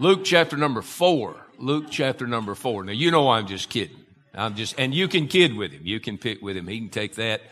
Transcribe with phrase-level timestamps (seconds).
[0.00, 1.36] Luke chapter number four.
[1.58, 2.82] Luke chapter number four.
[2.84, 3.98] Now, you know I'm just kidding.
[4.34, 5.82] I'm just, and you can kid with him.
[5.84, 6.66] You can pick with him.
[6.66, 7.42] He can take that.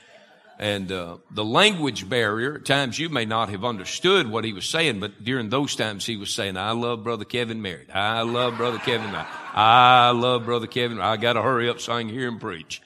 [0.58, 4.64] And uh, the language barrier, at times you may not have understood what he was
[4.64, 7.90] saying, but during those times he was saying, I love Brother Kevin married.
[7.90, 9.29] I love Brother Kevin married.
[9.53, 11.03] I love Brother Kevin.
[11.03, 12.80] I got to hurry up so I can hear him preach.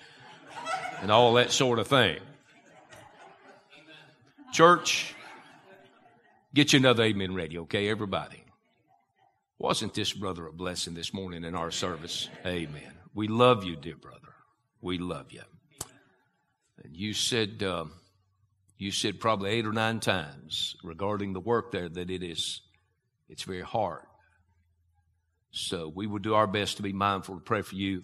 [1.02, 2.18] And all that sort of thing.
[4.52, 5.14] Church,
[6.52, 8.41] get you another amen ready, okay, everybody?
[9.62, 12.28] Wasn't this brother a blessing this morning in our service?
[12.44, 12.94] Amen.
[13.14, 14.34] We love you, dear brother.
[14.80, 15.42] We love you.
[16.82, 17.84] And you said, uh,
[18.76, 22.60] you said probably eight or nine times regarding the work there that it is,
[23.28, 24.02] it's very hard.
[25.52, 28.02] So we will do our best to be mindful to pray for you,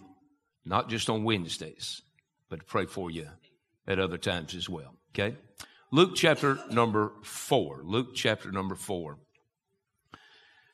[0.64, 2.02] not just on Wednesdays,
[2.48, 3.26] but to pray for you
[3.84, 4.94] at other times as well.
[5.12, 5.36] Okay?
[5.90, 7.80] Luke chapter number four.
[7.82, 9.18] Luke chapter number four.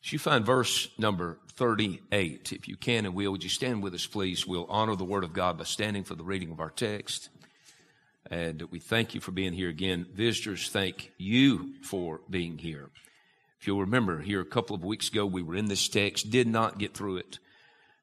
[0.05, 3.95] As you find verse number 38, if you can and will, would you stand with
[3.95, 4.47] us, please?
[4.47, 7.31] We'll honor the Word of God by standing for the reading of our text.
[8.31, 10.05] And we thank you for being here again.
[10.13, 12.91] Visitors, thank you for being here.
[13.59, 16.49] If you'll remember, here a couple of weeks ago, we were in this text, did
[16.49, 17.39] not get through it.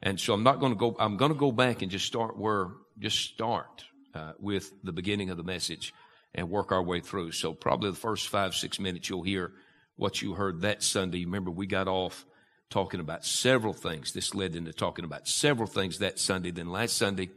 [0.01, 2.35] And so I'm not going to go, I'm going to go back and just start
[2.35, 3.83] where, just start
[4.15, 5.93] uh, with the beginning of the message
[6.33, 7.33] and work our way through.
[7.33, 9.51] So probably the first five, six minutes you'll hear
[10.01, 11.25] what you heard that Sunday.
[11.25, 12.25] Remember, we got off
[12.71, 14.13] talking about several things.
[14.13, 16.49] This led into talking about several things that Sunday.
[16.49, 17.29] Then last Sunday,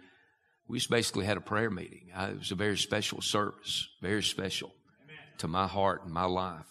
[0.67, 2.09] we just basically had a prayer meeting.
[2.17, 4.73] it was a very special service, very special
[5.05, 5.19] Amen.
[5.39, 6.65] to my heart and my life.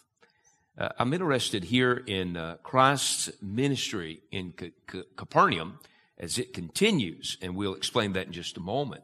[0.75, 5.78] Uh, I'm interested here in uh, Christ's ministry in C- C- Capernaum
[6.17, 9.03] as it continues, and we'll explain that in just a moment.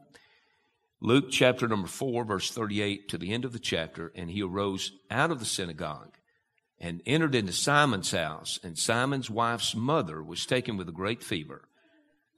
[1.00, 4.90] Luke chapter number 4, verse 38 to the end of the chapter, and he arose
[5.08, 6.16] out of the synagogue
[6.80, 11.68] and entered into Simon's house, and Simon's wife's mother was taken with a great fever,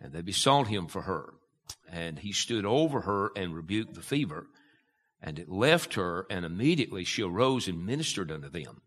[0.01, 1.35] and they besought him for her.
[1.89, 4.47] And he stood over her and rebuked the fever,
[5.21, 8.83] and it left her, and immediately she arose and ministered unto them.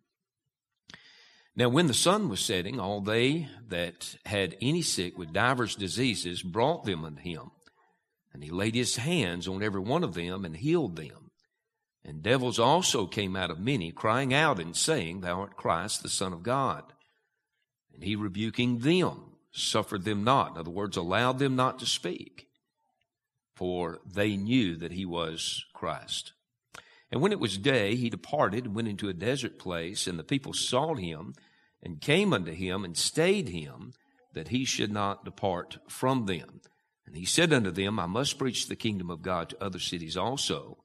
[1.55, 6.43] Now, when the sun was setting, all they that had any sick with divers diseases
[6.43, 7.51] brought them unto him
[8.35, 11.24] and he laid his hands on every one of them and healed them.
[12.07, 16.09] And devils also came out of many, crying out and saying, Thou art Christ, the
[16.09, 16.83] Son of God.
[17.93, 20.51] And he rebuking them, suffered them not.
[20.51, 22.47] In other words, allowed them not to speak,
[23.55, 26.33] for they knew that he was Christ.
[27.11, 30.23] And when it was day, he departed and went into a desert place, and the
[30.23, 31.33] people sought him
[31.81, 33.93] and came unto him and stayed him
[34.33, 36.61] that he should not depart from them.
[37.07, 40.17] And he said unto them, I must preach the kingdom of God to other cities
[40.17, 40.77] also,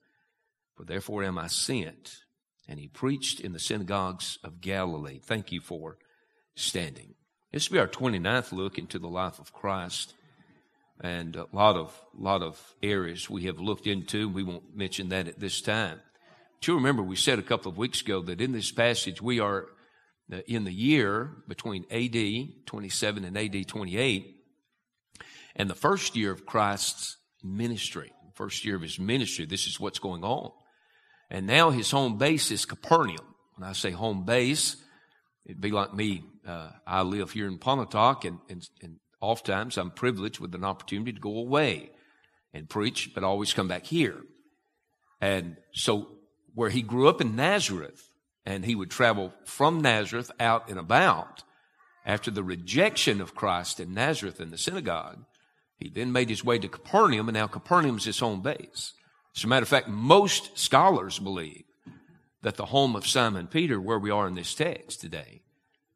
[0.81, 2.25] for therefore am I sent.
[2.67, 5.21] And he preached in the synagogues of Galilee.
[5.23, 5.99] Thank you for
[6.55, 7.17] standing.
[7.53, 10.15] This will be our 29th look into the life of Christ.
[11.03, 14.29] And a lot of, lot of areas we have looked into.
[14.29, 16.01] We won't mention that at this time.
[16.59, 19.39] But you remember we said a couple of weeks ago that in this passage we
[19.39, 19.67] are
[20.33, 24.37] uh, in the year between AD 27 and AD 28
[25.57, 29.99] and the first year of Christ's ministry, first year of his ministry, this is what's
[29.99, 30.53] going on.
[31.31, 33.35] And now his home base is Capernaum.
[33.57, 34.77] When I say home base,
[35.45, 36.25] it'd be like me.
[36.47, 41.13] Uh, I live here in Pontotoc, and, and, and oftentimes I'm privileged with an opportunity
[41.13, 41.91] to go away
[42.53, 44.17] and preach, but always come back here.
[45.21, 46.09] And so,
[46.55, 48.09] where he grew up in Nazareth,
[48.45, 51.45] and he would travel from Nazareth out and about
[52.05, 55.25] after the rejection of Christ in Nazareth in the synagogue,
[55.77, 58.95] he then made his way to Capernaum, and now Capernaum's his home base.
[59.37, 61.65] As a matter of fact, most scholars believe
[62.43, 65.43] that the home of Simon Peter, where we are in this text today,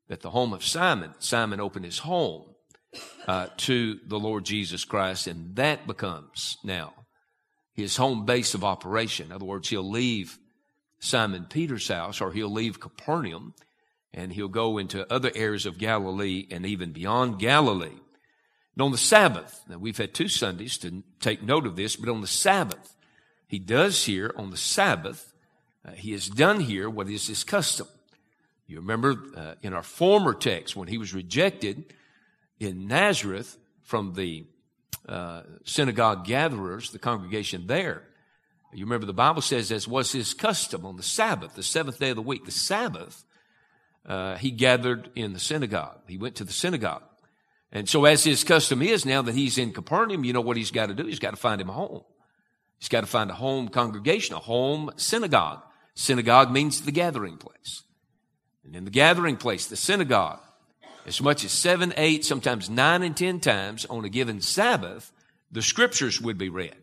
[0.09, 2.45] that the home of Simon, Simon opened his home
[3.27, 6.93] uh, to the Lord Jesus Christ, and that becomes now
[7.73, 9.27] his home base of operation.
[9.27, 10.39] In other words, he'll leave
[11.01, 13.55] Simon Peter's house, or he'll leave Capernaum,
[14.13, 17.99] and he'll go into other areas of Galilee and even beyond Galilee.
[18.75, 22.09] And on the Sabbath, now we've had two Sundays to take note of this, but
[22.09, 22.95] on the Sabbath,
[23.55, 25.33] he does here on the Sabbath,
[25.87, 27.87] uh, he has done here what is his custom.
[28.67, 31.95] You remember uh, in our former text when he was rejected
[32.59, 34.45] in Nazareth from the
[35.09, 38.03] uh, synagogue gatherers, the congregation there.
[38.73, 42.11] You remember the Bible says, as was his custom on the Sabbath, the seventh day
[42.11, 43.25] of the week, the Sabbath,
[44.05, 46.01] uh, he gathered in the synagogue.
[46.09, 47.05] He went to the synagogue.
[47.71, 50.73] And so as his custom is now that he's in Capernaum, you know what he's
[50.73, 51.07] got to do?
[51.07, 52.03] He's got to find him a home.
[52.85, 55.63] He's got to find a home congregation, a home synagogue.
[55.95, 57.83] Synagogue means the gathering place.
[58.63, 60.41] And in the gathering place, the synagogue,
[61.07, 65.11] as much as seven, eight, sometimes nine and ten times on a given Sabbath,
[65.51, 66.77] the scriptures would be read.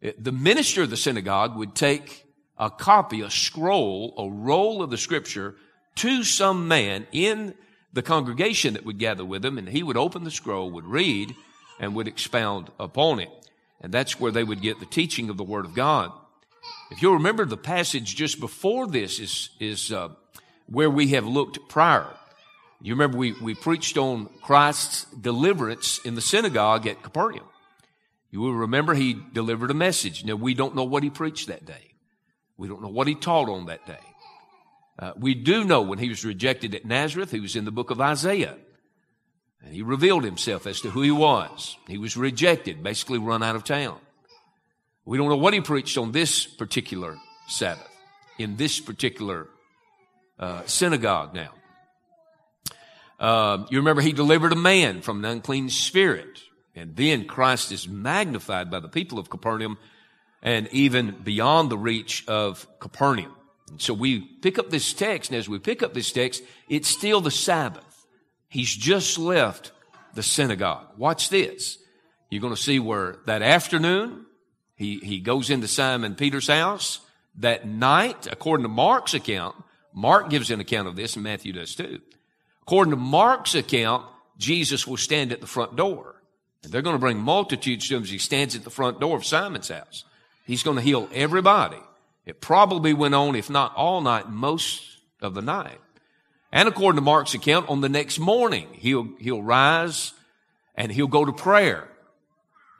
[0.00, 2.24] The minister of the synagogue would take
[2.56, 5.56] a copy, a scroll, a roll of the scripture
[5.96, 7.52] to some man in
[7.92, 11.34] the congregation that would gather with him, and he would open the scroll, would read,
[11.78, 13.28] and would expound upon it.
[13.82, 16.12] And that's where they would get the teaching of the Word of God.
[16.90, 20.10] If you'll remember, the passage just before this is, is uh,
[20.66, 22.06] where we have looked prior.
[22.80, 27.46] You remember we, we preached on Christ's deliverance in the synagogue at Capernaum.
[28.30, 30.24] You will remember he delivered a message.
[30.24, 31.92] Now, we don't know what he preached that day.
[32.56, 33.98] We don't know what he taught on that day.
[34.98, 37.90] Uh, we do know when he was rejected at Nazareth, he was in the book
[37.90, 38.56] of Isaiah.
[39.72, 41.78] And he revealed himself as to who he was.
[41.88, 43.98] He was rejected, basically run out of town.
[45.06, 47.16] We don't know what he preached on this particular
[47.48, 47.88] Sabbath,
[48.36, 49.48] in this particular
[50.38, 51.52] uh, synagogue now.
[53.18, 56.42] Uh, you remember he delivered a man from an unclean spirit.
[56.74, 59.78] And then Christ is magnified by the people of Capernaum
[60.42, 63.32] and even beyond the reach of Capernaum.
[63.70, 66.88] And so we pick up this text, and as we pick up this text, it's
[66.88, 67.91] still the Sabbath.
[68.52, 69.72] He's just left
[70.12, 70.88] the synagogue.
[70.98, 71.78] Watch this.
[72.28, 74.26] You're going to see where that afternoon,
[74.74, 77.00] he, he goes into Simon Peter's house.
[77.36, 79.56] That night, according to Mark's account,
[79.94, 82.00] Mark gives an account of this, and Matthew does too.
[82.60, 84.04] According to Mark's account,
[84.36, 86.22] Jesus will stand at the front door.
[86.62, 89.16] And they're going to bring multitudes to him as he stands at the front door
[89.16, 90.04] of Simon's house.
[90.44, 91.80] He's going to heal everybody.
[92.26, 94.82] It probably went on, if not all night, most
[95.22, 95.80] of the night.
[96.52, 100.12] And according to Mark's account, on the next morning, he'll, he'll rise
[100.74, 101.88] and he'll go to prayer.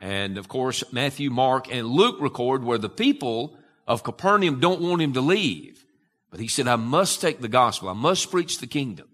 [0.00, 5.00] And of course, Matthew, Mark, and Luke record where the people of Capernaum don't want
[5.00, 5.84] him to leave.
[6.30, 7.88] But he said, I must take the gospel.
[7.88, 9.08] I must preach the kingdom.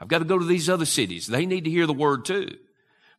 [0.00, 1.26] I've got to go to these other cities.
[1.26, 2.56] They need to hear the word too.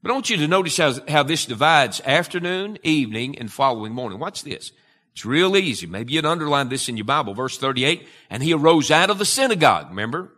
[0.01, 4.19] But I want you to notice how, how this divides afternoon, evening, and following morning.
[4.19, 4.72] Watch this.
[5.13, 5.88] It's real easy.
[5.88, 7.33] Maybe you'd underline this in your Bible.
[7.33, 8.07] Verse 38.
[8.30, 9.90] And he arose out of the synagogue.
[9.90, 10.31] Remember?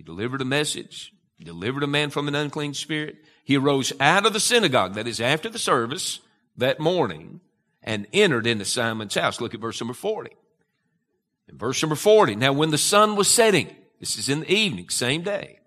[0.00, 1.12] He delivered a message.
[1.38, 3.18] Delivered a man from an unclean spirit.
[3.44, 4.94] He arose out of the synagogue.
[4.94, 6.20] That is after the service
[6.56, 7.42] that morning
[7.82, 9.42] and entered into Simon's house.
[9.42, 10.30] Look at verse number 40.
[11.50, 12.34] In verse number 40.
[12.36, 15.58] Now when the sun was setting, this is in the evening, same day,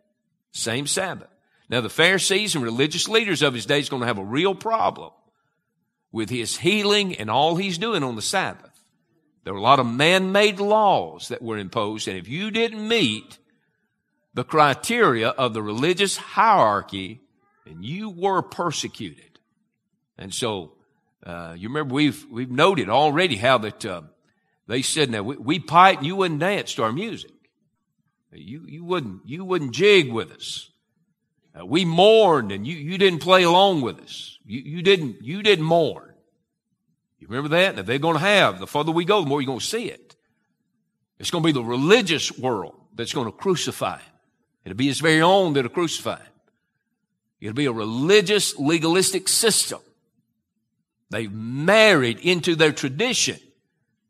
[0.52, 1.30] same Sabbath.
[1.70, 4.56] Now the Pharisees and religious leaders of his day is going to have a real
[4.56, 5.12] problem
[6.12, 8.84] with his healing and all he's doing on the Sabbath.
[9.44, 13.38] There were a lot of man-made laws that were imposed, and if you didn't meet
[14.34, 17.22] the criteria of the religious hierarchy,
[17.66, 19.40] and you were persecuted.
[20.18, 20.74] And so,
[21.26, 24.02] uh, you remember we've we've noted already how that uh,
[24.68, 27.32] they said, "Now we, we pipe, and you wouldn't dance to our music.
[28.32, 30.70] You you wouldn't you wouldn't jig with us.
[31.60, 34.40] Uh, we mourned and you, you didn't play along with us.
[34.46, 36.14] You, you didn't, you didn't mourn.
[37.20, 37.76] You remember that?
[37.76, 39.86] That they're going to have, the further we go, the more you're going to see
[39.86, 40.16] it.
[41.20, 44.13] It's going to be the religious world that's going to crucify him.
[44.66, 46.28] It'll be his very own that'll crucify him.
[47.42, 49.82] It'll be a religious, legalistic system.
[51.10, 53.40] They've married into their tradition.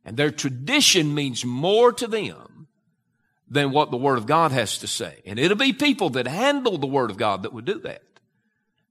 [0.06, 2.68] And their tradition means more to them
[3.50, 5.22] than what the Word of God has to say.
[5.26, 8.04] And it'll be people that handle the Word of God that would do that.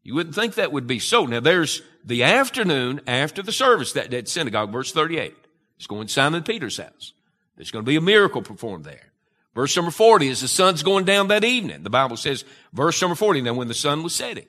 [0.02, 1.26] You wouldn't think that would be so.
[1.26, 5.34] Now there's the afternoon after the service, that, that synagogue, verse 38.
[5.76, 7.12] It's going to Simon Peter's house.
[7.56, 9.11] There's going to be a miracle performed there.
[9.54, 11.82] Verse number 40 is the sun's going down that evening.
[11.82, 14.46] The Bible says, verse number 40, now when the sun was setting,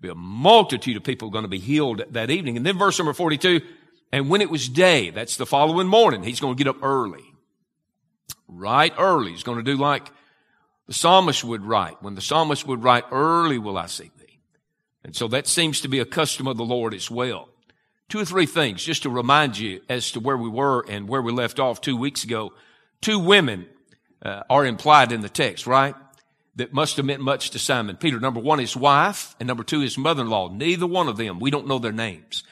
[0.00, 2.56] be a multitude of people going to be healed that evening.
[2.56, 3.62] And then verse number 42,
[4.12, 7.24] and when it was day, that's the following morning, he's going to get up early
[8.48, 9.32] right early.
[9.32, 10.10] He's going to do like
[10.86, 12.02] the psalmist would write.
[12.02, 14.40] When the psalmist would write, early will I seek thee.
[15.04, 17.48] And so that seems to be a custom of the Lord as well.
[18.08, 21.22] Two or three things just to remind you as to where we were and where
[21.22, 22.52] we left off two weeks ago.
[23.00, 23.66] Two women
[24.22, 25.94] uh, are implied in the text, right?
[26.56, 28.18] That must have meant much to Simon Peter.
[28.18, 30.52] Number one, his wife, and number two, his mother-in-law.
[30.52, 32.44] Neither one of them, we don't know their names.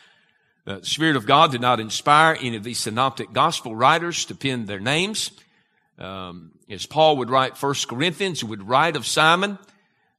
[0.66, 4.34] Uh, the Spirit of God did not inspire any of these synoptic gospel writers to
[4.34, 5.30] pen their names.
[5.98, 9.58] Um, as Paul would write First Corinthians, he would write of Simon.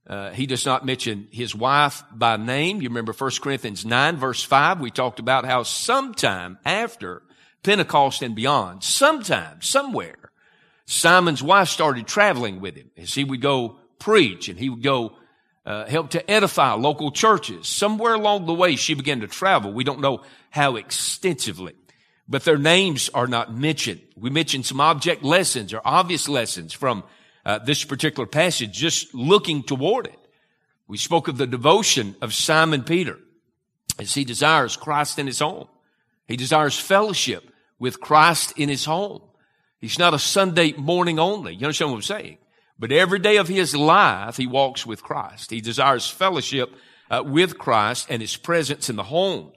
[0.07, 2.81] Uh, he does not mention his wife by name.
[2.81, 7.23] You remember First Corinthians 9 verse 5, we talked about how sometime after
[7.63, 10.24] Pentecost and beyond, sometime, somewhere,
[10.85, 15.17] Simon's wife started traveling with him as he would go preach and he would go
[15.65, 17.67] uh, help to edify local churches.
[17.67, 19.73] Somewhere along the way, she began to travel.
[19.73, 21.73] We don't know how extensively
[22.27, 24.01] but their names are not mentioned.
[24.15, 27.03] We mentioned some object lessons or obvious lessons from
[27.45, 30.19] uh, this particular passage, just looking toward it.
[30.87, 33.19] We spoke of the devotion of Simon Peter
[33.99, 35.67] as he desires Christ in his home.
[36.27, 39.21] He desires fellowship with Christ in his home.
[39.85, 41.53] He's not a Sunday morning only.
[41.53, 42.39] You understand what I'm saying?
[42.79, 45.51] But every day of his life, he walks with Christ.
[45.51, 46.73] He desires fellowship
[47.11, 49.51] uh, with Christ and his presence in the home.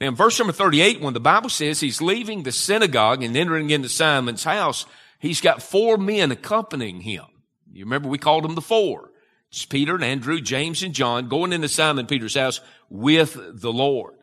[0.00, 3.70] Now, in verse number 38, when the Bible says he's leaving the synagogue and entering
[3.70, 4.86] into Simon's house,
[5.18, 7.24] he's got four men accompanying him.
[7.72, 9.10] You remember we called them the four.
[9.50, 14.14] It's Peter and Andrew, James and John going into Simon Peter's house with the Lord.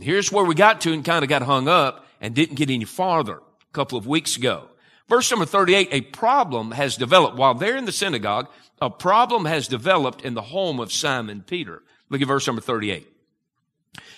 [0.00, 2.86] Here's where we got to and kind of got hung up and didn't get any
[2.86, 4.70] farther a couple of weeks ago.
[5.12, 7.36] Verse number 38, a problem has developed.
[7.36, 8.48] While they're in the synagogue,
[8.80, 11.82] a problem has developed in the home of Simon Peter.
[12.08, 13.06] Look at verse number 38.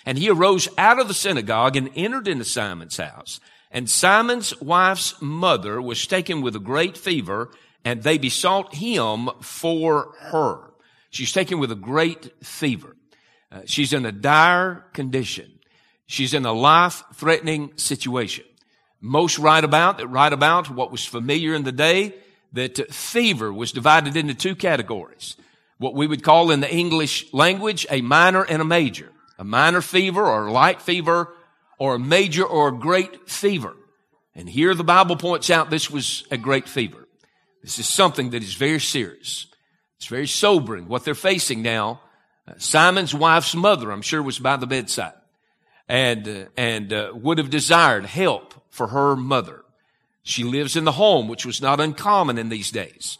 [0.05, 3.41] And he arose out of the synagogue and entered into Simon's house.
[3.71, 7.51] And Simon's wife's mother was taken with a great fever,
[7.83, 10.71] and they besought him for her.
[11.09, 12.95] She's taken with a great fever.
[13.51, 15.59] Uh, she's in a dire condition.
[16.05, 18.45] She's in a life-threatening situation.
[19.01, 22.15] Most write about, that write about what was familiar in the day,
[22.53, 25.35] that fever was divided into two categories.
[25.77, 29.11] What we would call in the English language a minor and a major.
[29.37, 31.33] A minor fever or a light fever
[31.77, 33.75] or a major or a great fever.
[34.33, 37.07] And here the Bible points out this was a great fever.
[37.61, 39.47] This is something that is very serious.
[39.97, 42.01] It's very sobering what they're facing now.
[42.47, 45.13] Uh, Simon's wife's mother, I'm sure, was by the bedside
[45.87, 49.63] and, uh, and uh, would have desired help for her mother.
[50.21, 53.17] She lives in the home, which was not uncommon in these days.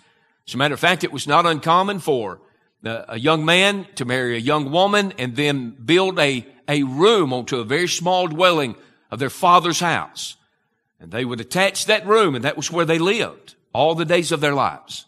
[0.48, 2.42] As a matter of fact, it was not uncommon for
[2.86, 7.32] uh, a young man to marry a young woman and then build a, a room
[7.32, 8.76] onto a very small dwelling
[9.10, 10.36] of their father's house.
[11.00, 14.32] And they would attach that room and that was where they lived all the days
[14.32, 15.06] of their lives.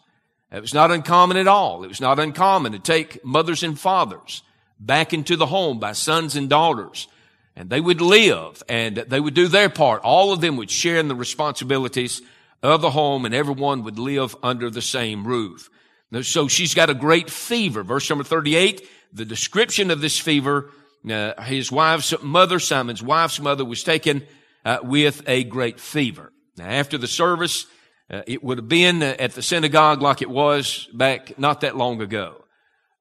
[0.50, 1.84] It was not uncommon at all.
[1.84, 4.42] It was not uncommon to take mothers and fathers
[4.80, 7.06] back into the home by sons and daughters
[7.58, 10.02] and they would live and they would do their part.
[10.04, 12.22] All of them would share in the responsibilities
[12.62, 15.68] of the home and everyone would live under the same roof.
[16.22, 17.82] So she's got a great fever.
[17.82, 20.70] Verse number 38, the description of this fever,
[21.10, 24.24] uh, his wife's mother, Simon's wife's mother was taken
[24.64, 26.32] uh, with a great fever.
[26.56, 27.66] Now after the service,
[28.08, 32.00] uh, it would have been at the synagogue like it was back not that long
[32.00, 32.44] ago.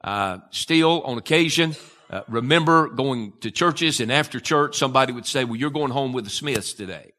[0.03, 1.75] Uh, still, on occasion,
[2.09, 6.13] uh, remember going to churches and after church, somebody would say, well, you're going home
[6.13, 7.13] with the Smiths today.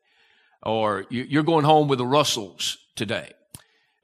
[0.62, 3.32] Or you're going home with the Russells today.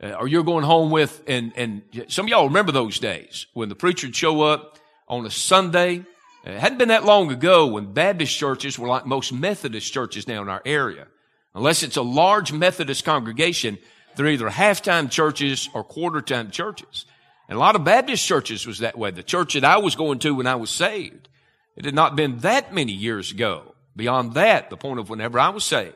[0.03, 3.69] Uh, or you're going home with, and, and some of y'all remember those days when
[3.69, 6.05] the preacher would show up on a Sunday.
[6.45, 10.43] It hadn't been that long ago when Baptist churches were like most Methodist churches now
[10.43, 11.07] in our area.
[11.55, 13.79] Unless it's a large Methodist congregation,
[14.15, 17.07] they're either half-time churches or quarter-time churches.
[17.49, 19.11] And a lot of Baptist churches was that way.
[19.11, 21.29] The church that I was going to when I was saved,
[21.77, 23.75] it had not been that many years ago.
[23.97, 25.95] Beyond that, the point of whenever I was saved,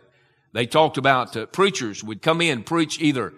[0.52, 3.32] they talked about uh, preachers would come in preach either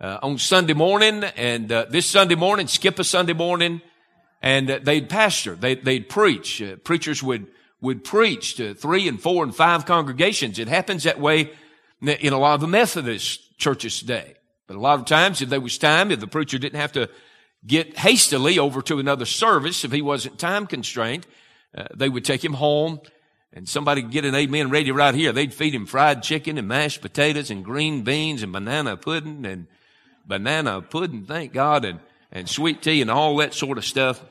[0.00, 3.80] uh, on Sunday morning and uh, this Sunday morning, skip a Sunday morning,
[4.42, 5.54] and uh, they'd pastor.
[5.54, 6.62] They, they'd preach.
[6.62, 7.46] Uh, preachers would
[7.80, 10.58] would preach to three and four and five congregations.
[10.58, 11.50] It happens that way
[12.00, 14.34] in a lot of the Methodist churches today.
[14.66, 17.10] But a lot of times, if there was time, if the preacher didn't have to
[17.66, 21.26] get hastily over to another service if he wasn't time constrained.
[21.76, 23.00] Uh, they would take him home
[23.52, 25.32] and somebody could get an amen ready right here.
[25.32, 29.66] They'd feed him fried chicken and mashed potatoes and green beans and banana pudding and
[30.26, 32.00] banana pudding, thank God, and,
[32.32, 34.22] and sweet tea and all that sort of stuff.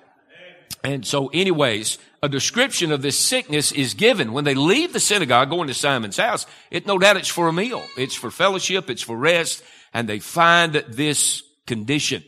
[0.84, 5.50] And so anyways, a description of this sickness is given when they leave the synagogue
[5.50, 6.46] going to Simon's house.
[6.72, 7.84] It no doubt it's for a meal.
[7.98, 8.90] It's for fellowship.
[8.90, 9.64] It's for rest.
[9.94, 12.24] And they find this condition.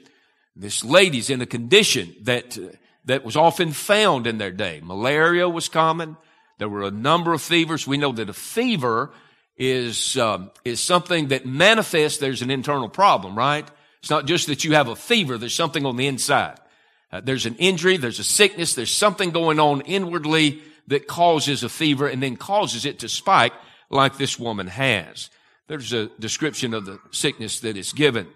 [0.56, 4.80] This lady's in a condition that, uh, that was often found in their day.
[4.84, 6.18] Malaria was common.
[6.58, 7.86] There were a number of fevers.
[7.86, 9.12] We know that a fever
[9.58, 13.68] is, um, is something that manifests there's an internal problem, right?
[14.00, 15.38] It's not just that you have a fever.
[15.38, 16.60] There's something on the inside.
[17.12, 17.98] Uh, there's an injury.
[17.98, 18.76] There's a sickness.
[18.76, 23.54] There's something going on inwardly that causes a fever and then causes it to spike
[23.90, 25.30] like this woman has.
[25.68, 28.28] There's a description of the sickness that is given.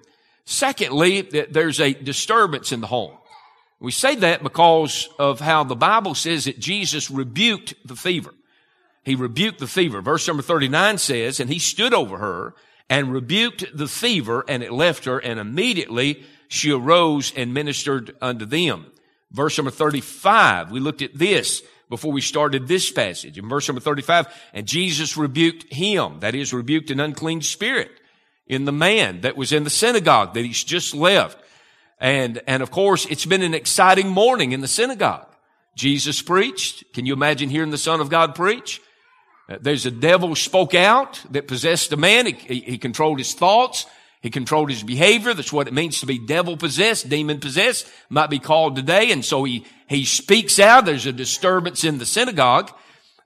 [0.50, 3.16] Secondly, that there's a disturbance in the home.
[3.80, 8.34] We say that because of how the Bible says that Jesus rebuked the fever.
[9.04, 10.02] He rebuked the fever.
[10.02, 12.56] Verse number 39 says, and he stood over her
[12.90, 18.46] and rebuked the fever and it left her and immediately she arose and ministered unto
[18.46, 18.88] them.
[19.32, 23.38] Verse number 35, we looked at this before we started this passage.
[23.38, 24.26] In verse number 35,
[24.56, 27.99] and Jesus rebuked him, that is rebuked an unclean spirit
[28.50, 31.38] in the man that was in the synagogue that he's just left.
[32.00, 35.28] And, and of course, it's been an exciting morning in the synagogue.
[35.76, 36.92] Jesus preached.
[36.94, 38.82] Can you imagine hearing the Son of God preach?
[39.48, 42.26] Uh, there's a devil spoke out that possessed a man.
[42.26, 43.86] He, he, he controlled his thoughts.
[44.22, 45.34] He controlled his behavior.
[45.34, 49.12] That's what it means to be devil possessed, demon possessed, might be called today.
[49.12, 50.86] And so he, he speaks out.
[50.86, 52.72] There's a disturbance in the synagogue.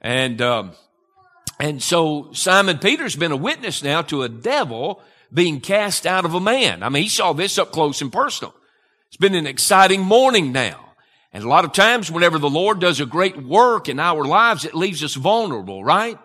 [0.02, 0.72] And, um,
[1.60, 5.02] and so Simon Peter's been a witness now to a devil
[5.34, 6.84] being cast out of a man.
[6.84, 8.54] I mean, he saw this up close and personal.
[9.08, 10.94] It's been an exciting morning now.
[11.34, 14.66] And a lot of times whenever the Lord does a great work in our lives,
[14.66, 16.20] it leaves us vulnerable, right?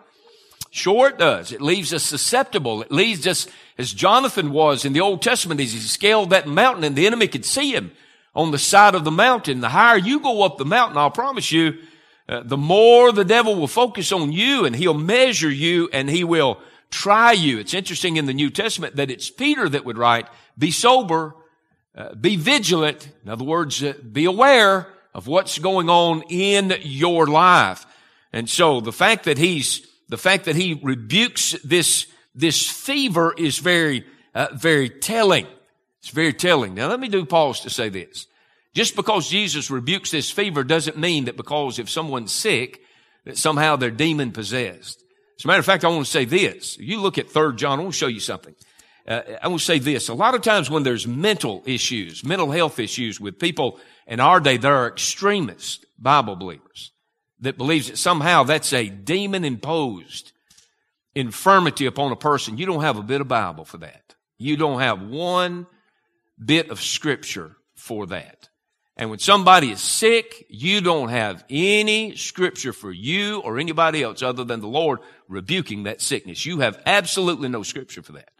[0.71, 1.51] Sure it does.
[1.51, 2.83] It leaves us susceptible.
[2.83, 3.47] It leaves us
[3.79, 7.27] as Jonathan was in the Old Testament as he scaled that mountain and the enemy
[7.27, 7.91] could see him
[8.35, 9.61] on the side of the mountain.
[9.61, 11.79] The higher you go up the mountain, I'll promise you,
[12.27, 16.23] uh, the more the devil will focus on you and he'll measure you and he
[16.23, 17.59] will try you.
[17.59, 20.27] It's interesting in the New Testament that it's Peter that would write,
[20.57, 21.35] be sober,
[21.95, 23.09] uh, be vigilant.
[23.23, 27.85] In other words, uh, be aware of what's going on in your life.
[28.31, 33.59] And so the fact that he's, the fact that he rebukes this, this fever is
[33.59, 34.05] very,
[34.35, 35.47] uh, very telling.
[35.99, 36.75] It's very telling.
[36.75, 38.27] Now let me do pause to say this.
[38.73, 42.81] Just because Jesus rebukes this fever doesn't mean that because if someone's sick,
[43.25, 44.98] that somehow they're demon possessed.
[45.39, 46.77] As a matter of fact, I want to say this.
[46.77, 48.53] You look at third John, I want to show you something.
[49.07, 50.09] Uh, I want to say this.
[50.09, 54.41] A lot of times when there's mental issues, mental health issues with people in our
[54.41, 56.91] day, there are extremist Bible believers
[57.39, 60.33] that believes that somehow that's a demon imposed
[61.15, 62.57] infirmity upon a person.
[62.57, 64.15] You don't have a bit of Bible for that.
[64.37, 65.67] You don't have one
[66.43, 68.49] bit of scripture for that.
[68.99, 74.21] And when somebody is sick, you don't have any scripture for you or anybody else
[74.21, 74.99] other than the Lord
[75.29, 76.45] rebuking that sickness.
[76.45, 78.31] You have absolutely no scripture for that.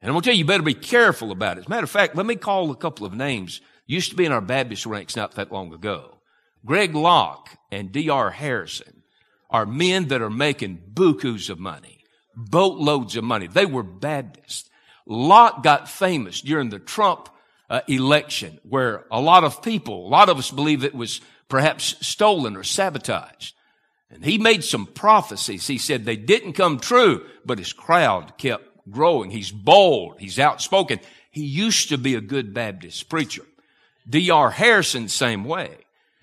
[0.00, 1.60] And I'm going to tell you, you better be careful about it.
[1.60, 3.60] As a matter of fact, let me call a couple of names.
[3.86, 6.18] Used to be in our Baptist ranks not that long ago.
[6.64, 8.30] Greg Locke and D.R.
[8.30, 9.02] Harrison
[9.50, 12.04] are men that are making bukus of money,
[12.36, 13.46] boatloads of money.
[13.46, 14.68] They were Baptists.
[15.06, 17.28] Locke got famous during the Trump
[17.70, 21.94] uh, election where a lot of people, a lot of us believe it was perhaps
[22.06, 23.54] stolen or sabotaged.
[24.10, 25.66] And he made some prophecies.
[25.66, 29.30] He said they didn't come true, but his crowd kept growing.
[29.30, 30.18] He's bold.
[30.18, 31.00] He's outspoken.
[31.30, 33.44] He used to be a good Baptist preacher.
[34.08, 34.50] D.R.
[34.50, 35.76] Harrison, same way.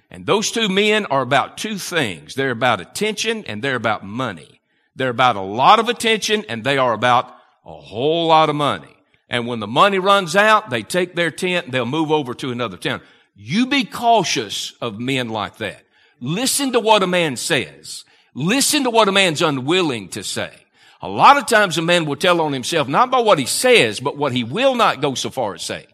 [0.10, 2.36] And those two men are about two things.
[2.36, 4.62] They're about attention and they're about money.
[4.95, 8.95] They're about a lot of attention and they are about a whole lot of money.
[9.30, 12.78] And when the money runs out, they take their tent, they'll move over to another
[12.78, 13.02] town.
[13.36, 15.84] You be cautious of men like that.
[16.19, 18.06] Listen to what a man says.
[18.34, 20.51] Listen to what a man's unwilling to say.
[21.01, 23.99] A lot of times a man will tell on himself not by what he says,
[23.99, 25.86] but what he will not go so far as say.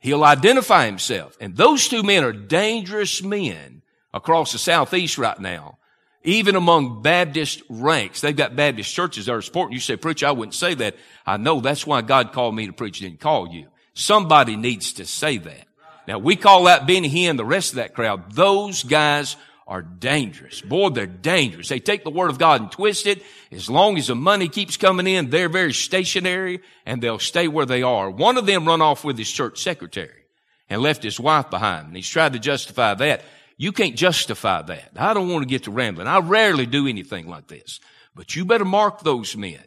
[0.00, 1.36] He'll identify himself.
[1.40, 5.78] And those two men are dangerous men across the southeast right now
[6.24, 8.20] even among Baptist ranks.
[8.20, 9.74] They've got Baptist churches that are supporting.
[9.74, 10.96] You say, preacher, I wouldn't say that.
[11.26, 13.68] I know that's why God called me to preach, didn't call you.
[13.92, 15.68] Somebody needs to say that.
[16.06, 18.32] Now we call out Benny Hinn, the rest of that crowd.
[18.32, 19.36] Those guys
[19.66, 20.60] are dangerous.
[20.60, 21.68] Boy, they're dangerous.
[21.68, 23.22] They take the word of God and twist it.
[23.50, 27.64] As long as the money keeps coming in, they're very stationary and they'll stay where
[27.64, 28.10] they are.
[28.10, 30.24] One of them run off with his church secretary
[30.68, 31.86] and left his wife behind.
[31.86, 33.22] And he's tried to justify that.
[33.56, 34.90] You can't justify that.
[34.96, 36.08] I don't want to get to rambling.
[36.08, 37.80] I rarely do anything like this.
[38.14, 39.64] But you better mark those men.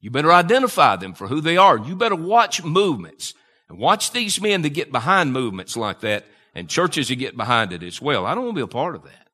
[0.00, 1.78] You better identify them for who they are.
[1.78, 3.34] You better watch movements
[3.68, 7.72] and watch these men that get behind movements like that and churches that get behind
[7.72, 8.26] it as well.
[8.26, 9.28] I don't want to be a part of that.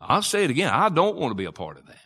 [0.00, 0.70] I'll say it again.
[0.72, 1.96] I don't want to be a part of that.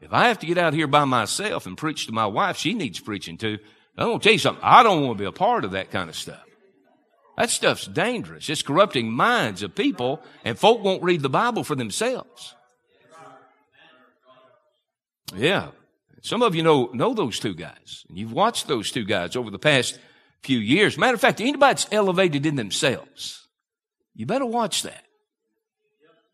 [0.00, 2.72] If I have to get out here by myself and preach to my wife, she
[2.74, 3.58] needs preaching to.
[3.96, 4.64] I'm going to tell you something.
[4.64, 6.42] I don't want to be a part of that kind of stuff.
[7.36, 8.48] That stuff's dangerous.
[8.48, 12.54] It's corrupting minds of people, and folk won't read the Bible for themselves.
[15.34, 15.68] Yeah.
[16.22, 18.04] Some of you know, know those two guys.
[18.08, 19.98] And you've watched those two guys over the past
[20.42, 20.98] few years.
[20.98, 23.46] Matter of fact, anybody that's elevated in themselves,
[24.14, 25.04] you better watch that.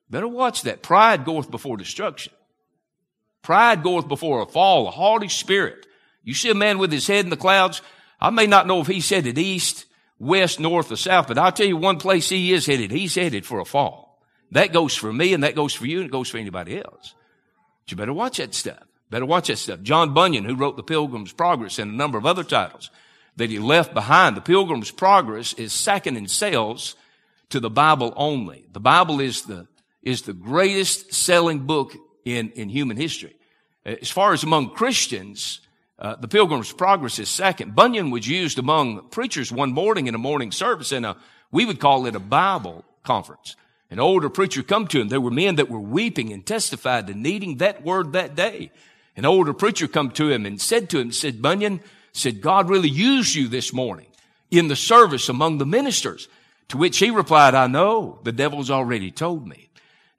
[0.08, 0.82] Better watch that.
[0.82, 2.32] Pride goeth before destruction.
[3.42, 5.86] Pride goeth before a fall, a haughty spirit.
[6.22, 7.82] You see a man with his head in the clouds.
[8.20, 9.86] I may not know if he's headed east
[10.18, 12.90] west, north, or south, but I'll tell you one place he is headed.
[12.90, 14.20] He's headed for a fall.
[14.52, 17.14] That goes for me and that goes for you and it goes for anybody else.
[17.84, 18.82] But you better watch that stuff.
[19.10, 19.82] Better watch that stuff.
[19.82, 22.90] John Bunyan, who wrote The Pilgrim's Progress and a number of other titles
[23.36, 24.36] that he left behind.
[24.36, 26.96] The Pilgrim's Progress is second in sales
[27.48, 28.66] to the Bible only.
[28.72, 29.66] The Bible is the,
[30.02, 31.94] is the greatest selling book
[32.24, 33.36] in, in human history.
[33.84, 35.60] As far as among Christians,
[35.98, 37.74] Uh, the Pilgrim's Progress is second.
[37.74, 41.16] Bunyan was used among preachers one morning in a morning service, and a
[41.50, 43.56] we would call it a Bible conference.
[43.90, 45.08] An older preacher come to him.
[45.08, 48.70] There were men that were weeping and testified to needing that word that day.
[49.16, 51.80] An older preacher come to him and said to him, said, Bunyan,
[52.16, 54.06] said, God really used you this morning
[54.50, 56.28] in the service among the ministers.
[56.68, 59.68] To which he replied, I know, the devil's already told me.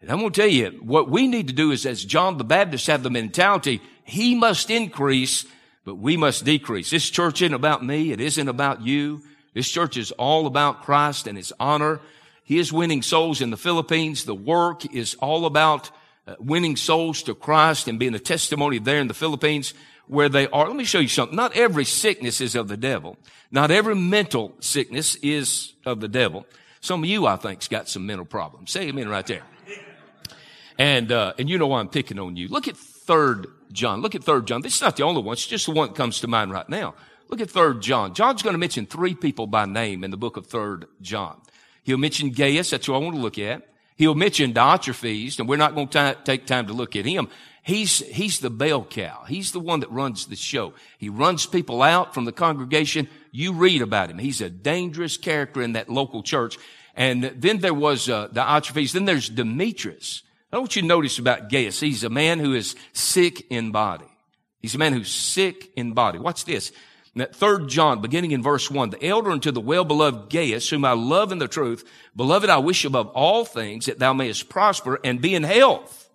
[0.02, 2.44] And I'm going to tell you, what we need to do is as John the
[2.44, 5.46] Baptist had the mentality, he must increase,
[5.84, 6.90] but we must decrease.
[6.90, 8.12] This church isn't about me.
[8.12, 9.24] It isn't about you.
[9.54, 12.00] This church is all about Christ and his honor.
[12.44, 14.24] He is winning souls in the Philippines.
[14.24, 15.92] The work is all about
[16.28, 19.74] uh, winning souls to Christ and being a testimony there in the Philippines
[20.08, 20.67] where they are.
[20.67, 21.36] Let me show you something.
[21.36, 23.17] Not every sickness is of the devil.
[23.52, 26.46] Not every mental sickness is of the devil.
[26.82, 28.72] Some of you, I think, has got some mental problems.
[28.72, 29.43] Say amen right there.
[30.78, 32.48] And, uh, and you know why I'm picking on you.
[32.50, 34.02] Look at third John.
[34.02, 34.62] Look at third John.
[34.62, 35.34] This is not the only one.
[35.34, 36.93] It's just the one that comes to mind right now.
[37.30, 38.13] Look at third John.
[38.13, 41.41] John's going to mention three people by name in the book of third John.
[41.84, 42.70] He'll mention Gaius.
[42.70, 43.67] That's who I want to look at.
[43.96, 47.30] He'll mention Diotrephes, and we're not going to take time to look at him.
[47.68, 49.26] He's, he's the bell cow.
[49.28, 50.72] He's the one that runs the show.
[51.00, 53.10] He runs people out from the congregation.
[53.34, 54.20] You read about him.
[54.20, 56.58] He's a dangerous character in that local church.
[56.96, 58.94] And then there was uh, the Diotrephes.
[58.94, 60.24] Then there's Demetrius.
[60.50, 61.82] I want you to notice about Gaius.
[61.82, 64.08] He's a man who is sick in body.
[64.62, 66.20] He's a man who's sick in body.
[66.20, 66.72] Watch this.
[67.18, 70.94] That third John, beginning in verse one, the elder unto the well-beloved Gaius, whom I
[70.94, 71.84] love in the truth,
[72.16, 76.07] beloved, I wish above all things that thou mayest prosper and be in health,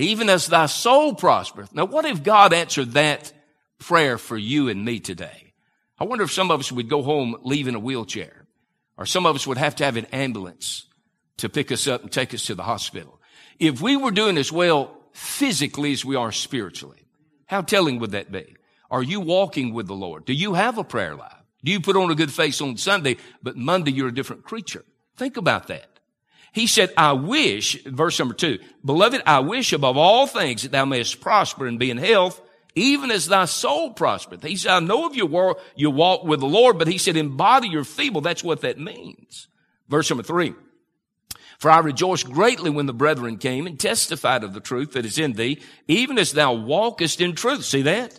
[0.00, 1.74] even as thy soul prospereth.
[1.74, 3.32] Now, what if God answered that
[3.78, 5.52] prayer for you and me today?
[5.98, 8.46] I wonder if some of us would go home leaving a wheelchair,
[8.96, 10.86] or some of us would have to have an ambulance
[11.38, 13.20] to pick us up and take us to the hospital.
[13.58, 17.06] If we were doing as well physically as we are spiritually,
[17.46, 18.56] how telling would that be?
[18.90, 20.24] Are you walking with the Lord?
[20.24, 21.34] Do you have a prayer life?
[21.62, 24.84] Do you put on a good face on Sunday, but Monday you're a different creature?
[25.16, 25.89] Think about that.
[26.52, 30.84] He said, I wish, verse number two, beloved, I wish above all things that thou
[30.84, 32.40] mayest prosper and be in health,
[32.74, 34.42] even as thy soul prospereth.
[34.42, 37.16] He said, I know of your, war, your walk with the Lord, but he said,
[37.16, 38.20] in body you're feeble.
[38.20, 39.48] That's what that means.
[39.88, 40.54] Verse number three.
[41.58, 45.18] For I rejoiced greatly when the brethren came and testified of the truth that is
[45.18, 47.64] in thee, even as thou walkest in truth.
[47.64, 48.18] See that?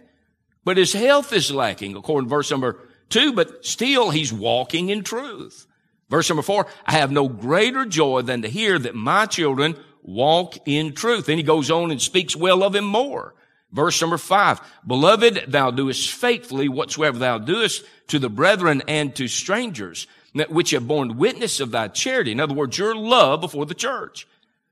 [0.63, 5.03] But his health is lacking, according to verse number two, but still he's walking in
[5.03, 5.65] truth.
[6.11, 10.57] Verse number four, I have no greater joy than to hear that my children walk
[10.67, 11.25] in truth.
[11.25, 13.33] Then he goes on and speaks well of him more.
[13.71, 19.29] Verse number five, beloved, thou doest faithfully whatsoever thou doest to the brethren and to
[19.29, 20.05] strangers
[20.49, 22.33] which have borne witness of thy charity.
[22.33, 24.27] In other words, your love before the church.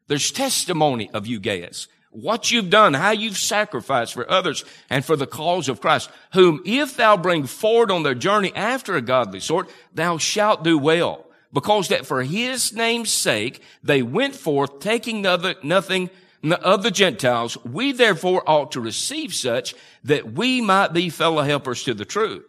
[0.08, 1.88] There's testimony of you, Gaius.
[2.12, 6.62] What you've done, how you've sacrificed for others and for the cause of Christ, whom
[6.66, 11.29] if thou bring forward on their journey after a godly sort, thou shalt do well.
[11.52, 16.10] Because that for his name's sake, they went forth taking nothing
[16.44, 17.58] of the Gentiles.
[17.66, 22.46] We therefore ought to receive such that we might be fellow helpers to the truth.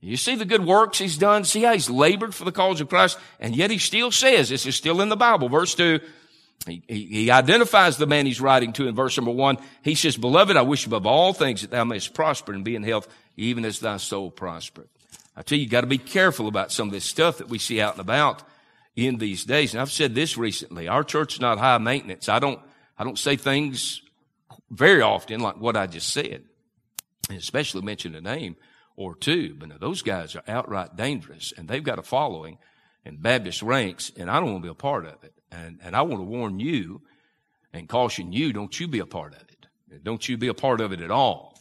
[0.00, 1.44] You see the good works he's done.
[1.44, 3.16] See how he's labored for the cause of Christ.
[3.38, 5.48] And yet he still says, this is still in the Bible.
[5.48, 6.00] Verse two,
[6.66, 9.58] he, he, identifies the man he's writing to in verse number one.
[9.82, 12.82] He says, beloved, I wish above all things that thou mayest prosper and be in
[12.82, 14.88] health, even as thy soul prospereth.
[15.36, 17.58] I tell you, you got to be careful about some of this stuff that we
[17.58, 18.42] see out and about
[18.94, 19.72] in these days.
[19.72, 20.88] And I've said this recently.
[20.88, 22.28] Our church is not high maintenance.
[22.28, 22.60] I don't,
[22.98, 24.02] I don't say things
[24.70, 26.44] very often like what I just said,
[27.28, 28.56] and especially mention a name
[28.96, 29.54] or two.
[29.54, 32.58] But those guys are outright dangerous and they've got a following
[33.04, 35.34] in Baptist ranks and I don't want to be a part of it.
[35.50, 37.02] And, and I want to warn you
[37.72, 40.02] and caution you, don't you be a part of it.
[40.02, 41.51] Don't you be a part of it at all.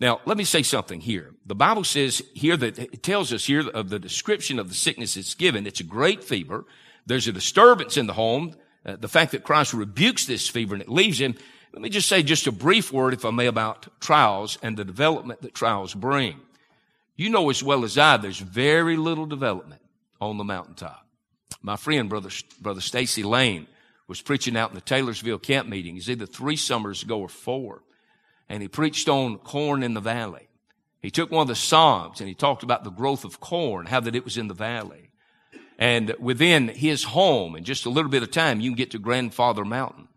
[0.00, 1.34] Now, let me say something here.
[1.44, 5.16] The Bible says here that it tells us here of the description of the sickness
[5.16, 5.66] it's given.
[5.66, 6.64] It's a great fever.
[7.04, 8.54] There's a disturbance in the home.
[8.84, 11.34] Uh, the fact that Christ rebukes this fever and it leaves him.
[11.74, 14.84] Let me just say just a brief word, if I may, about trials and the
[14.84, 16.40] development that trials bring.
[17.14, 19.82] You know as well as I, there's very little development
[20.18, 21.06] on the mountaintop.
[21.60, 23.66] My friend, brother, brother Stacy Lane,
[24.08, 25.94] was preaching out in the Taylorsville camp meeting.
[25.94, 27.82] He's either three summers ago or four.
[28.50, 30.48] And he preached on corn in the valley.
[31.00, 34.00] He took one of the Psalms and he talked about the growth of corn, how
[34.00, 35.10] that it was in the valley.
[35.78, 38.98] And within his home, in just a little bit of time, you can get to
[38.98, 40.08] Grandfather Mountain.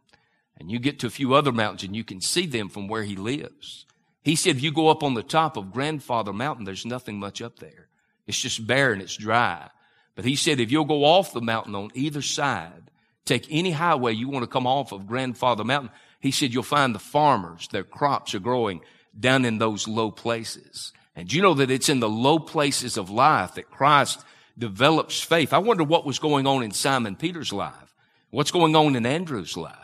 [0.60, 3.04] And you get to a few other mountains and you can see them from where
[3.04, 3.86] he lives.
[4.24, 7.42] He said, if you go up on the top of Grandfather Mountain, there's nothing much
[7.42, 7.88] up there.
[8.26, 9.70] It's just bare and it's dry.
[10.16, 12.90] But he said, if you'll go off the mountain on either side,
[13.26, 15.92] take any highway you want to come off of Grandfather Mountain,
[16.24, 18.80] he said, you'll find the farmers, their crops are growing
[19.20, 20.94] down in those low places.
[21.18, 24.24] And you know that it's in the low places of life that Christ
[24.58, 25.52] develops faith.
[25.52, 27.94] I wonder what was going on in Simon Peter's life.
[28.30, 29.76] What's going on in Andrew's life?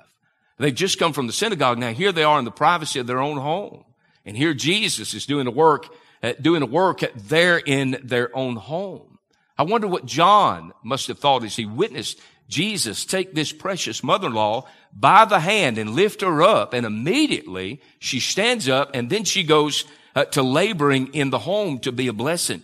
[0.57, 1.77] They've just come from the synagogue.
[1.77, 3.83] Now here they are in the privacy of their own home.
[4.25, 8.55] And here Jesus is doing the work, uh, doing the work there in their own
[8.55, 9.19] home.
[9.57, 14.65] I wonder what John must have thought as he witnessed Jesus take this precious mother-in-law
[14.93, 16.73] by the hand and lift her up.
[16.73, 21.79] And immediately she stands up and then she goes uh, to laboring in the home
[21.79, 22.63] to be a blessing.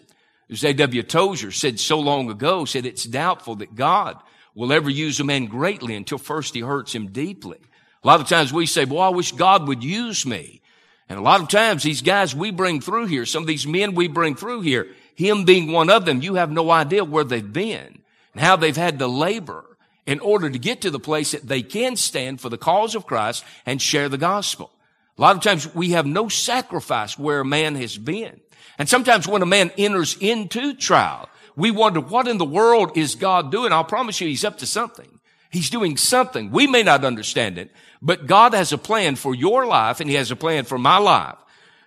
[0.50, 1.04] A.W.
[1.04, 4.18] Tozer said so long ago, said it's doubtful that God
[4.54, 7.58] will ever use a man greatly until first he hurts him deeply.
[8.04, 10.62] A lot of times we say, boy, I wish God would use me.
[11.10, 13.96] And a lot of times these guys we bring through here, some of these men
[13.96, 17.54] we bring through here, him being one of them, you have no idea where they've
[17.54, 18.00] been
[18.34, 19.75] and how they've had to labor
[20.06, 23.06] in order to get to the place that they can stand for the cause of
[23.06, 24.72] Christ and share the gospel.
[25.18, 28.39] A lot of times we have no sacrifice where a man has been.
[28.78, 33.15] And sometimes when a man enters into trial, we wonder what in the world is
[33.15, 33.72] God doing?
[33.72, 35.08] I'll promise you he's up to something.
[35.50, 36.52] He's doing something.
[36.52, 40.18] We may not understand it, but God has a plan for your life and he
[40.18, 41.38] has a plan for my life.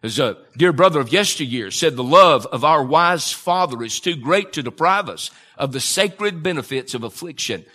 [0.02, 4.16] As a dear brother of yesteryear said, the love of our wise father is too
[4.16, 7.66] great to deprive us of the sacred benefits of affliction.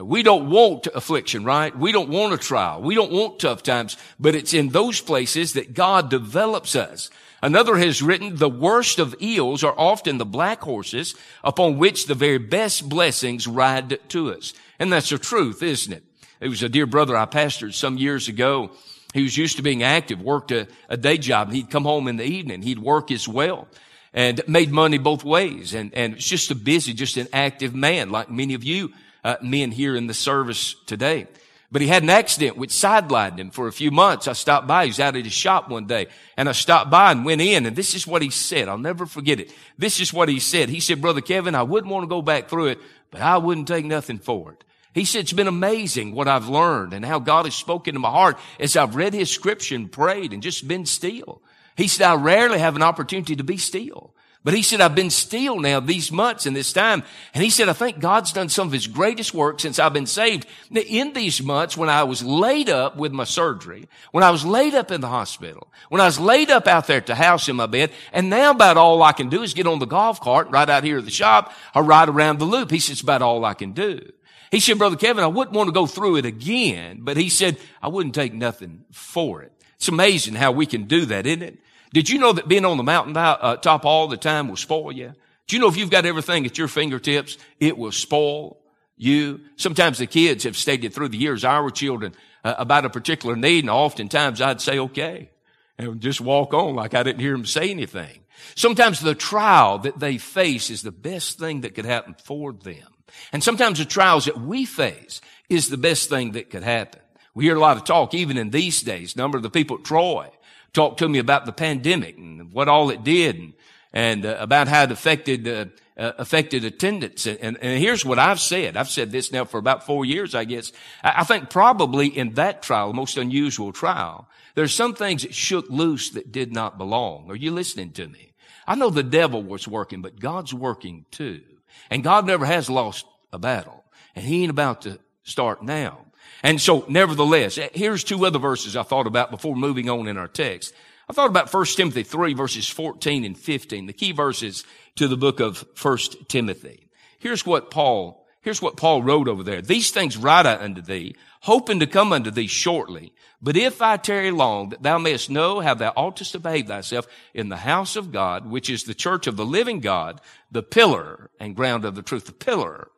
[0.00, 1.76] We don't want affliction, right?
[1.76, 2.82] We don't want a trial.
[2.82, 7.10] We don't want tough times, but it's in those places that God develops us.
[7.42, 12.14] Another has written, the worst of ills are often the black horses upon which the
[12.14, 14.54] very best blessings ride to us.
[14.78, 16.02] And that's the truth, isn't it?
[16.40, 18.70] It was a dear brother I pastored some years ago.
[19.12, 21.48] He was used to being active, worked a, a day job.
[21.48, 22.62] and He'd come home in the evening.
[22.62, 23.68] He'd work as well
[24.12, 25.74] and made money both ways.
[25.74, 28.92] And, and it's just a busy, just an active man like many of you
[29.24, 31.26] uh, men here in the service today.
[31.72, 34.28] But he had an accident which sidelined him for a few months.
[34.28, 34.84] I stopped by.
[34.84, 36.06] He was out at his shop one day
[36.36, 38.68] and I stopped by and went in and this is what he said.
[38.68, 39.52] I'll never forget it.
[39.76, 40.68] This is what he said.
[40.68, 42.78] He said, brother Kevin, I wouldn't want to go back through it,
[43.10, 44.62] but I wouldn't take nothing for it.
[44.92, 48.10] He said, it's been amazing what I've learned and how God has spoken to my
[48.10, 51.42] heart as I've read his scripture and prayed and just been still.
[51.76, 54.14] He said, I rarely have an opportunity to be still.
[54.44, 57.02] But he said, I've been still now these months and this time.
[57.32, 60.04] And he said, I think God's done some of his greatest work since I've been
[60.04, 60.46] saved.
[60.70, 64.74] In these months when I was laid up with my surgery, when I was laid
[64.74, 67.56] up in the hospital, when I was laid up out there at the house in
[67.56, 70.50] my bed, and now about all I can do is get on the golf cart
[70.50, 72.70] right out here at the shop or ride around the loop.
[72.70, 74.12] He said, it's about all I can do.
[74.50, 77.56] He said, Brother Kevin, I wouldn't want to go through it again, but he said,
[77.82, 79.52] I wouldn't take nothing for it.
[79.76, 81.58] It's amazing how we can do that, isn't it?
[81.94, 84.90] Did you know that being on the mountain uh, top all the time will spoil
[84.90, 85.12] you?
[85.46, 88.58] Do you know if you've got everything at your fingertips, it will spoil
[88.96, 89.40] you?
[89.54, 93.62] Sometimes the kids have stated through the years, our children, uh, about a particular need,
[93.62, 95.30] and oftentimes I'd say, okay,
[95.78, 98.24] and just walk on like I didn't hear them say anything.
[98.56, 102.88] Sometimes the trial that they face is the best thing that could happen for them.
[103.32, 107.00] And sometimes the trials that we face is the best thing that could happen.
[107.34, 109.14] We hear a lot of talk, even in these days.
[109.14, 110.28] Number of the people at Troy
[110.74, 113.52] talked to me about the pandemic and what all it did and,
[113.92, 117.26] and uh, about how it affected, uh, uh, affected attendance.
[117.26, 118.76] And, and, here's what I've said.
[118.76, 120.72] I've said this now for about four years, I guess.
[121.02, 125.34] I, I think probably in that trial, the most unusual trial, there's some things that
[125.34, 127.30] shook loose that did not belong.
[127.30, 128.34] Are you listening to me?
[128.66, 131.42] I know the devil was working, but God's working too.
[131.90, 133.84] And God never has lost a battle.
[134.14, 136.03] And he ain't about to start now.
[136.44, 140.18] And so, nevertheless, eh, here's two other verses I thought about before moving on in
[140.18, 140.74] our text.
[141.08, 144.62] I thought about 1 Timothy 3 verses 14 and 15, the key verses
[144.96, 146.90] to the book of 1 Timothy.
[147.18, 149.62] Here's what Paul, here's what Paul wrote over there.
[149.62, 153.14] These things write I unto thee, hoping to come unto thee shortly.
[153.40, 157.06] But if I tarry long, that thou mayest know how thou oughtest to behave thyself
[157.32, 161.30] in the house of God, which is the church of the living God, the pillar
[161.40, 162.88] and ground of the truth, the pillar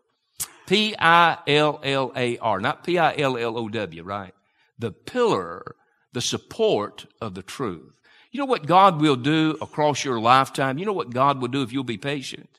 [0.66, 4.34] P-I-L-L-A-R, not P-I-L-L-O-W, right?
[4.78, 5.76] The pillar,
[6.12, 7.92] the support of the truth.
[8.32, 10.78] You know what God will do across your lifetime?
[10.78, 12.50] You know what God will do if you'll be patient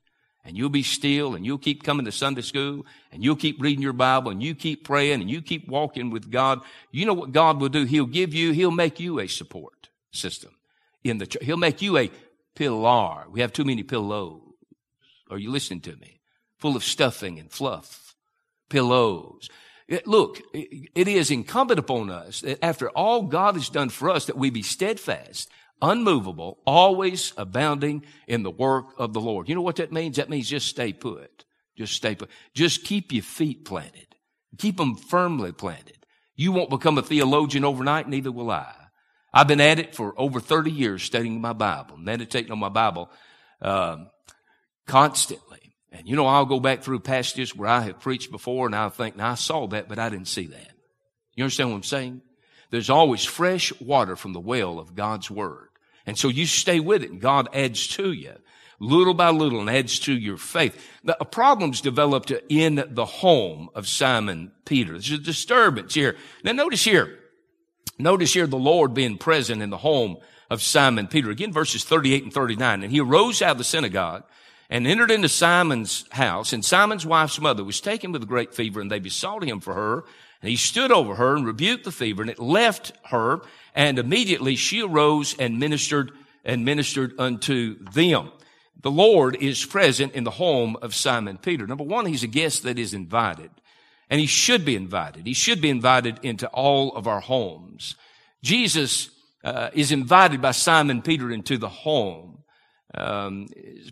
[0.43, 3.83] and you'll be still and you'll keep coming to Sunday school and you'll keep reading
[3.83, 6.61] your Bible and you keep praying and you keep walking with God.
[6.91, 7.83] You know what God will do?
[7.83, 10.55] He'll give you, He'll make you a support system
[11.03, 11.43] in the church.
[11.43, 12.09] He'll make you a
[12.55, 13.25] pillar.
[13.29, 14.41] We have too many pillows.
[15.29, 16.16] Are you listening to me?
[16.67, 18.13] Full of stuffing and fluff,
[18.69, 19.47] pillows.
[20.05, 24.37] look, it is incumbent upon us that after all God has done for us that
[24.37, 25.49] we be steadfast,
[25.81, 29.47] unmovable, always abounding in the work of the Lord.
[29.47, 30.17] You know what that means?
[30.17, 31.45] That means just stay put.
[31.77, 32.29] Just stay put.
[32.53, 34.15] Just keep your feet planted.
[34.57, 36.05] Keep them firmly planted.
[36.35, 38.73] You won't become a theologian overnight, neither will I.
[39.33, 43.09] I've been at it for over 30 years studying my Bible, meditating on my Bible
[43.61, 44.09] um,
[44.85, 45.66] constantly.
[45.97, 48.89] And you know, I'll go back through passages where I have preached before and I'll
[48.89, 50.71] think, now I saw that, but I didn't see that.
[51.35, 52.21] You understand what I'm saying?
[52.69, 55.69] There's always fresh water from the well of God's Word.
[56.05, 58.33] And so you stay with it and God adds to you
[58.79, 60.79] little by little and adds to your faith.
[61.03, 64.93] The problems developed in the home of Simon Peter.
[64.93, 66.15] There's a disturbance here.
[66.43, 67.19] Now notice here,
[67.97, 70.17] notice here the Lord being present in the home
[70.49, 71.29] of Simon Peter.
[71.29, 72.83] Again, verses 38 and 39.
[72.83, 74.23] And he arose out of the synagogue
[74.69, 76.53] and entered into Simon's house.
[76.53, 79.73] And Simon's wife's mother was taken with a great fever and they besought him for
[79.73, 80.03] her.
[80.41, 83.41] And he stood over her and rebuked the fever and it left her.
[83.73, 86.11] And immediately she arose and ministered
[86.43, 88.31] and ministered unto them
[88.81, 91.65] the Lord is present in the home of Simon Peter.
[91.65, 93.49] Number one, he's a guest that is invited.
[94.09, 95.25] And he should be invited.
[95.25, 97.95] He should be invited into all of our homes.
[98.43, 99.09] Jesus
[99.43, 102.36] uh, is invited by Simon Peter into the home.
[102.97, 103.47] Um,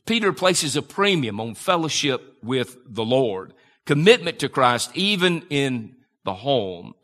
[0.06, 3.54] Peter places a premium on fellowship with the Lord,
[3.86, 6.96] commitment to Christ, even in the home.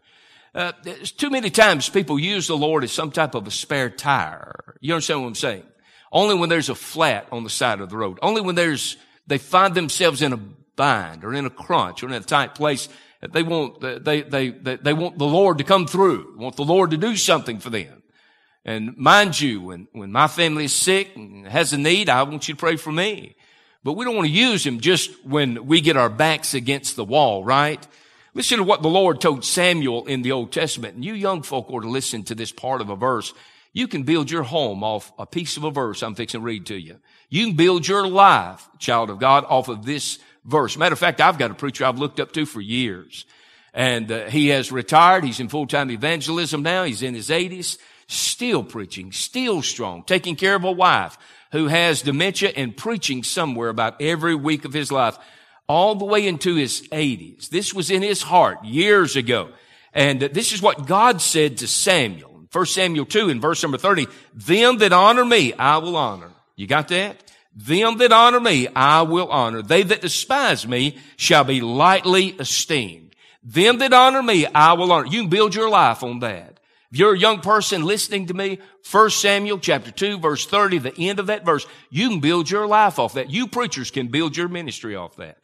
[0.53, 0.71] Uh,
[1.17, 4.75] too many times people use the Lord as some type of a spare tire.
[4.81, 5.63] You understand what I'm saying?
[6.11, 8.19] Only when there's a flat on the side of the road.
[8.21, 10.39] Only when there's, they find themselves in a
[10.75, 12.89] bind or in a crunch or in a tight place.
[13.21, 16.35] They want, they, they, they, they want the Lord to come through.
[16.37, 18.00] Want the Lord to do something for them.
[18.63, 22.47] And mind you, when, when my family is sick and has a need, I want
[22.47, 23.35] you to pray for me.
[23.83, 27.03] But we don't want to use him just when we get our backs against the
[27.03, 27.85] wall, right?
[28.33, 30.95] Listen to what the Lord told Samuel in the Old Testament.
[30.95, 33.33] And you young folk ought to listen to this part of a verse
[33.73, 36.65] you can build your home off a piece of a verse I'm fixing to read
[36.67, 36.99] to you.
[37.29, 40.77] You can build your life, child of God, off of this verse.
[40.77, 43.25] Matter of fact, I've got a preacher I've looked up to for years.
[43.73, 45.23] And uh, he has retired.
[45.23, 46.83] He's in full-time evangelism now.
[46.83, 47.77] He's in his 80s,
[48.11, 51.17] still preaching, still strong, taking care of a wife
[51.51, 55.17] who has dementia and preaching somewhere about every week of his life
[55.67, 57.49] all the way into his 80s.
[57.49, 59.49] This was in his heart years ago.
[59.93, 62.47] And this is what God said to Samuel.
[62.51, 66.31] 1 Samuel 2 in verse number 30, them that honor me, I will honor.
[66.57, 67.23] You got that?
[67.55, 69.61] Them that honor me, I will honor.
[69.61, 73.15] They that despise me shall be lightly esteemed.
[73.43, 75.07] Them that honor me, I will honor.
[75.07, 76.50] You can build your life on that.
[76.91, 80.97] If you're a young person listening to me, 1 Samuel chapter 2 verse 30, the
[80.97, 83.29] end of that verse, you can build your life off that.
[83.29, 85.37] You preachers can build your ministry off that.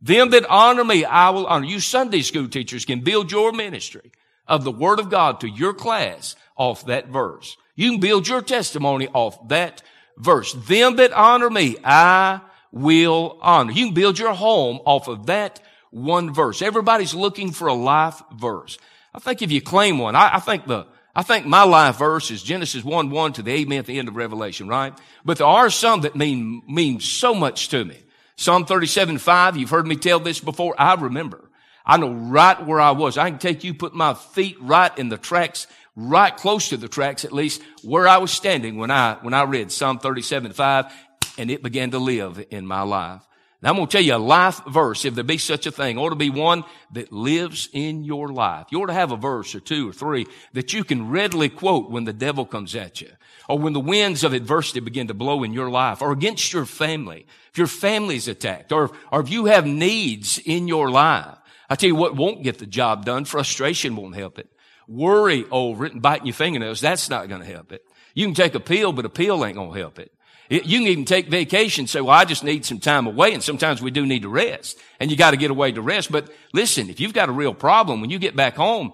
[0.00, 1.66] Them that honor me, I will honor.
[1.66, 4.10] You Sunday school teachers can build your ministry
[4.46, 7.56] of the Word of God to your class off that verse.
[7.74, 9.82] You can build your testimony off that
[10.16, 10.52] verse.
[10.54, 12.40] Them that honor me, I
[12.72, 13.72] will honor.
[13.72, 16.62] You can build your home off of that one verse.
[16.62, 18.78] Everybody's looking for a life verse.
[19.16, 22.30] I think if you claim one, I, I think the, I think my life verse
[22.30, 24.92] is Genesis 1 1 to the amen at the end of Revelation, right?
[25.24, 27.96] But there are some that mean, mean so much to me.
[28.36, 30.74] Psalm 37 5, you've heard me tell this before.
[30.78, 31.50] I remember.
[31.84, 33.16] I know right where I was.
[33.16, 36.88] I can take you, put my feet right in the tracks right close to the
[36.88, 40.92] tracks, at least where I was standing when I, when I read Psalm 37, 5,
[41.38, 43.22] and it began to live in my life.
[43.66, 45.98] Now I'm going to tell you a life verse, if there be such a thing,
[45.98, 48.68] ought to be one that lives in your life.
[48.70, 51.90] You ought to have a verse or two or three that you can readily quote
[51.90, 53.10] when the devil comes at you
[53.48, 56.64] or when the winds of adversity begin to blow in your life or against your
[56.64, 57.26] family.
[57.50, 61.36] If your family's attacked or, or if you have needs in your life.
[61.68, 63.24] I tell you what won't get the job done.
[63.24, 64.48] Frustration won't help it
[64.88, 67.84] worry over it and biting your fingernails, that's not going to help it.
[68.14, 70.12] You can take a pill, but a pill ain't going to help it.
[70.48, 73.34] You can even take vacation, say, well, I just need some time away.
[73.34, 76.12] And sometimes we do need to rest and you got to get away to rest.
[76.12, 78.92] But listen, if you've got a real problem, when you get back home,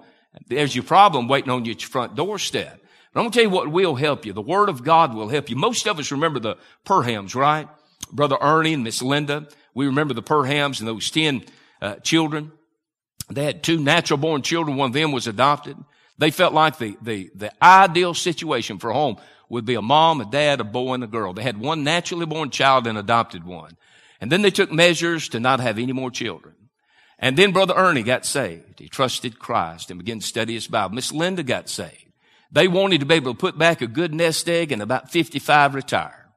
[0.49, 2.81] there's your problem waiting on your front doorstep.
[3.13, 4.33] But I'm going to tell you what will help you.
[4.33, 5.57] The Word of God will help you.
[5.57, 7.69] Most of us remember the Perhams, right?
[8.11, 9.47] Brother Ernie and Miss Linda.
[9.75, 11.45] We remember the Perhams and those 10
[11.83, 12.53] uh, children.
[13.31, 14.77] They had two natural born children.
[14.77, 15.77] One of them was adopted.
[16.19, 19.17] They felt like the, the, the ideal situation for home
[19.53, 21.35] would be a mom, a dad, a boy, and a girl.
[21.35, 23.77] They had one naturally born child and adopted one.
[24.19, 26.55] And then they took measures to not have any more children.
[27.19, 28.81] And then Brother Ernie got saved.
[28.81, 30.95] He trusted Christ and began to study his Bible.
[30.95, 32.07] Miss Linda got saved.
[32.51, 35.75] They wanted to be able to put back a good nest egg and about 55
[35.75, 36.31] retire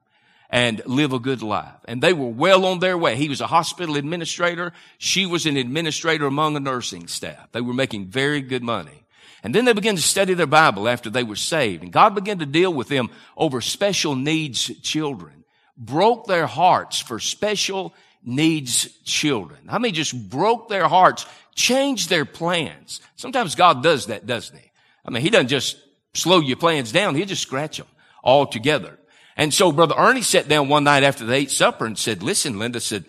[0.50, 1.74] and live a good life.
[1.86, 3.16] And they were well on their way.
[3.16, 4.74] He was a hospital administrator.
[4.98, 7.50] She was an administrator among a nursing staff.
[7.54, 9.05] They were making very good money.
[9.46, 11.84] And then they began to study their Bible after they were saved.
[11.84, 15.44] And God began to deal with them over special needs children.
[15.78, 17.94] Broke their hearts for special
[18.24, 19.60] needs children.
[19.70, 23.02] I mean, just broke their hearts, changed their plans.
[23.18, 24.72] Sometimes God does that, doesn't he?
[25.06, 25.78] I mean, he doesn't just
[26.16, 27.14] slow your plans down.
[27.14, 27.86] He'll just scratch them
[28.24, 28.98] all together.
[29.38, 32.58] And so Brother Ernie sat down one night after they ate supper and said, listen,
[32.58, 33.06] Linda said,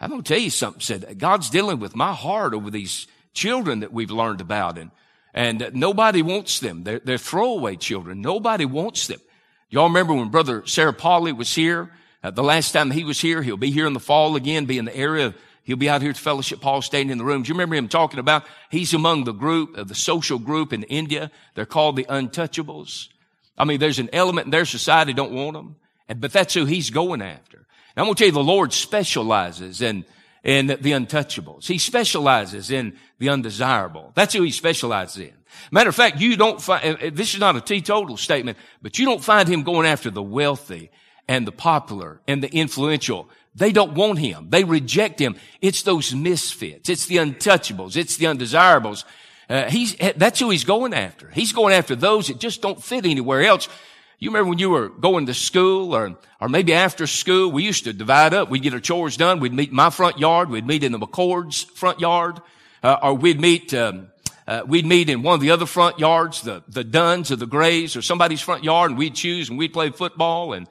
[0.00, 0.82] I'm going to tell you something.
[0.82, 4.78] Said, God's dealing with my heart over these children that we've learned about.
[4.78, 4.92] And,
[5.34, 6.84] and nobody wants them.
[6.84, 8.20] They're, they're throwaway children.
[8.20, 9.20] Nobody wants them.
[9.68, 11.92] Y'all remember when Brother Sarah Pauly was here?
[12.22, 14.78] Uh, the last time he was here, he'll be here in the fall again, be
[14.78, 15.34] in the area.
[15.62, 17.48] He'll be out here at Fellowship Hall, staying in the rooms.
[17.48, 21.30] You remember him talking about he's among the group, uh, the social group in India.
[21.54, 23.08] They're called the untouchables.
[23.56, 25.76] I mean, there's an element in their society don't want them,
[26.08, 27.58] and, but that's who he's going after.
[27.58, 27.66] And
[27.96, 30.04] I'm going to tell you, the Lord specializes in
[30.42, 31.66] in the untouchables.
[31.66, 34.12] He specializes in the undesirable.
[34.14, 35.32] That's who he specializes in.
[35.70, 39.22] Matter of fact, you don't find, this is not a teetotal statement, but you don't
[39.22, 40.90] find him going after the wealthy
[41.28, 43.28] and the popular and the influential.
[43.54, 44.46] They don't want him.
[44.48, 45.36] They reject him.
[45.60, 46.88] It's those misfits.
[46.88, 47.96] It's the untouchables.
[47.96, 49.04] It's the undesirables.
[49.48, 51.28] Uh, he's, that's who he's going after.
[51.28, 53.68] He's going after those that just don't fit anywhere else.
[54.20, 57.84] You remember when you were going to school or, or maybe after school, we used
[57.84, 58.50] to divide up.
[58.50, 59.40] We'd get our chores done.
[59.40, 60.50] We'd meet in my front yard.
[60.50, 62.38] We'd meet in the McCord's front yard.
[62.82, 64.08] Uh, or we'd meet, um,
[64.46, 67.46] uh, we'd meet in one of the other front yards, the, the Duns or the
[67.46, 70.66] Grays or somebody's front yard and we'd choose and we'd play football and,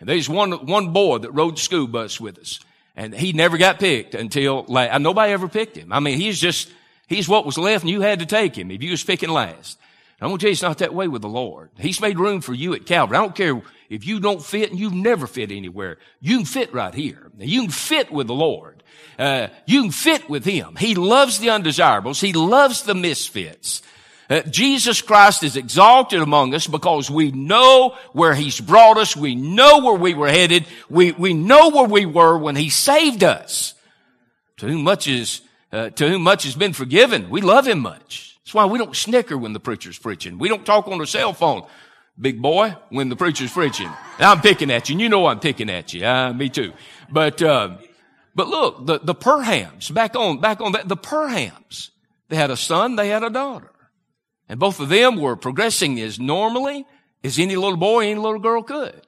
[0.00, 2.60] and there's one, one boy that rode the school bus with us
[2.96, 4.98] and he never got picked until last.
[5.02, 5.92] Nobody ever picked him.
[5.92, 6.70] I mean, he's just,
[7.06, 9.78] he's what was left and you had to take him if you was picking last.
[10.20, 11.70] I'm going to tell you it's not that way with the Lord.
[11.78, 13.18] He's made room for you at Calvary.
[13.18, 13.60] I don't care
[13.90, 15.98] if you don't fit and you've never fit anywhere.
[16.20, 17.30] You can fit right here.
[17.38, 18.82] You can fit with the Lord.
[19.18, 20.76] Uh, you can fit with Him.
[20.76, 22.20] He loves the undesirables.
[22.20, 23.82] He loves the misfits.
[24.30, 29.16] Uh, Jesus Christ is exalted among us because we know where He's brought us.
[29.16, 30.66] We know where we were headed.
[30.88, 33.74] We, we know where we were when He saved us.
[34.58, 35.42] To whom much is,
[35.72, 37.28] uh, to whom much has been forgiven.
[37.28, 38.33] We love Him much.
[38.44, 40.38] That's why we don't snicker when the preacher's preaching.
[40.38, 41.66] We don't talk on the cell phone,
[42.20, 43.90] big boy, when the preacher's preaching.
[44.18, 46.04] I'm picking at you, and you know I'm picking at you.
[46.04, 46.74] Uh, me too.
[47.10, 47.78] But, uh,
[48.34, 51.90] but look, the, the Perhams, back on, back on that, the Perhams,
[52.28, 53.70] they had a son, they had a daughter.
[54.46, 56.84] And both of them were progressing as normally
[57.22, 59.00] as any little boy, any little girl could.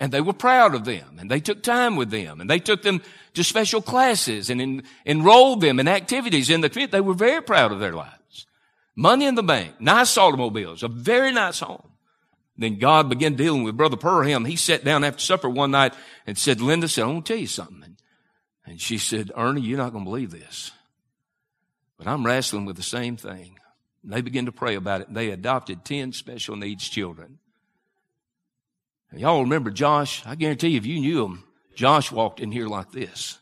[0.00, 2.82] And they were proud of them and they took time with them and they took
[2.82, 3.02] them
[3.34, 6.92] to special classes and en- enrolled them in activities in the community.
[6.92, 8.17] They were very proud of their lives.
[8.98, 11.88] Money in the bank, nice automobiles, a very nice home.
[12.56, 14.44] Then God began dealing with Brother Perham.
[14.44, 15.94] He sat down after supper one night
[16.26, 17.96] and said, Linda said, I want to tell you something.
[18.66, 20.72] And she said, Ernie, you're not going to believe this.
[21.96, 23.60] But I'm wrestling with the same thing.
[24.02, 25.06] And they began to pray about it.
[25.06, 27.38] And they adopted 10 special needs children.
[29.12, 30.26] And y'all remember Josh?
[30.26, 31.44] I guarantee you, if you knew him,
[31.76, 33.38] Josh walked in here like this.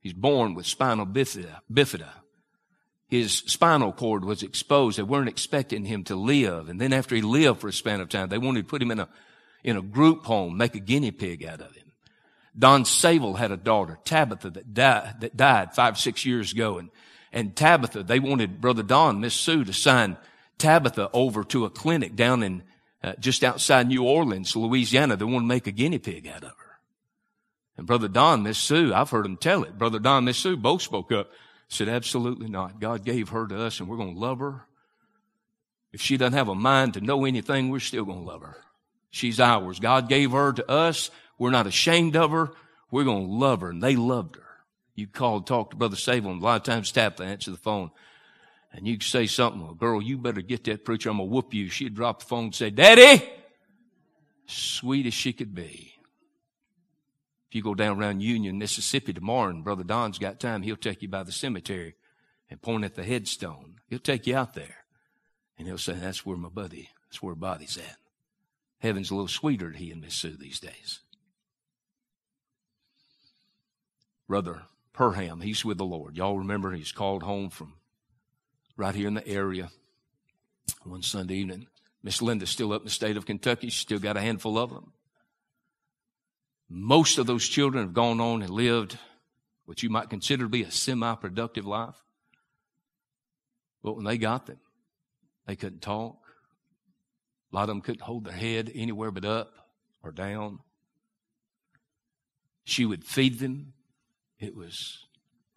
[0.00, 1.58] He's born with spinal bifida.
[1.70, 2.08] bifida.
[3.08, 4.98] His spinal cord was exposed.
[4.98, 6.68] They weren't expecting him to live.
[6.68, 8.90] And then after he lived for a span of time, they wanted to put him
[8.90, 9.08] in a,
[9.62, 11.92] in a group home, make a guinea pig out of him.
[12.56, 16.78] Don Sable had a daughter, Tabitha, that died, that died five, six years ago.
[16.78, 16.90] And,
[17.32, 20.16] and Tabitha, they wanted Brother Don, Miss Sue, to sign
[20.58, 22.62] Tabitha over to a clinic down in,
[23.02, 25.16] uh, just outside New Orleans, Louisiana.
[25.16, 26.78] They wanted to make a guinea pig out of her.
[27.76, 29.76] And Brother Don, Miss Sue, I've heard them tell it.
[29.76, 31.30] Brother Don, Miss Sue both spoke up,
[31.74, 32.80] said, absolutely not.
[32.80, 34.66] God gave her to us and we're going to love her.
[35.92, 38.56] If she doesn't have a mind to know anything, we're still going to love her.
[39.10, 39.78] She's ours.
[39.78, 41.10] God gave her to us.
[41.38, 42.50] We're not ashamed of her.
[42.90, 43.70] We're going to love her.
[43.70, 44.42] And they loved her.
[44.96, 46.38] You call, talk to Brother Savon.
[46.38, 47.90] A lot of times tap to answer the phone.
[48.72, 51.10] And you say something, well, girl, you better get that preacher.
[51.10, 51.68] I'm going to whoop you.
[51.68, 53.24] She'd drop the phone and say, Daddy,
[54.46, 55.93] sweet as she could be.
[57.54, 61.08] You go down around Union, Mississippi tomorrow and Brother Don's got time, he'll take you
[61.08, 61.94] by the cemetery
[62.50, 63.76] and point at the headstone.
[63.88, 64.84] He'll take you out there
[65.56, 67.96] and he'll say, that's where my buddy, that's where body's at.
[68.80, 71.00] Heaven's a little sweeter to he and Miss Sue these days.
[74.28, 76.16] Brother Perham, he's with the Lord.
[76.16, 77.74] Y'all remember he's called home from
[78.76, 79.70] right here in the area
[80.82, 81.68] one Sunday evening.
[82.02, 83.68] Miss Linda's still up in the state of Kentucky.
[83.68, 84.92] She's still got a handful of them.
[86.76, 88.98] Most of those children have gone on and lived
[89.64, 91.94] what you might consider to be a semi productive life.
[93.84, 94.58] But when they got them,
[95.46, 96.18] they couldn't talk.
[97.52, 99.52] A lot of them couldn't hold their head anywhere but up
[100.02, 100.58] or down.
[102.64, 103.74] She would feed them
[104.40, 104.98] it was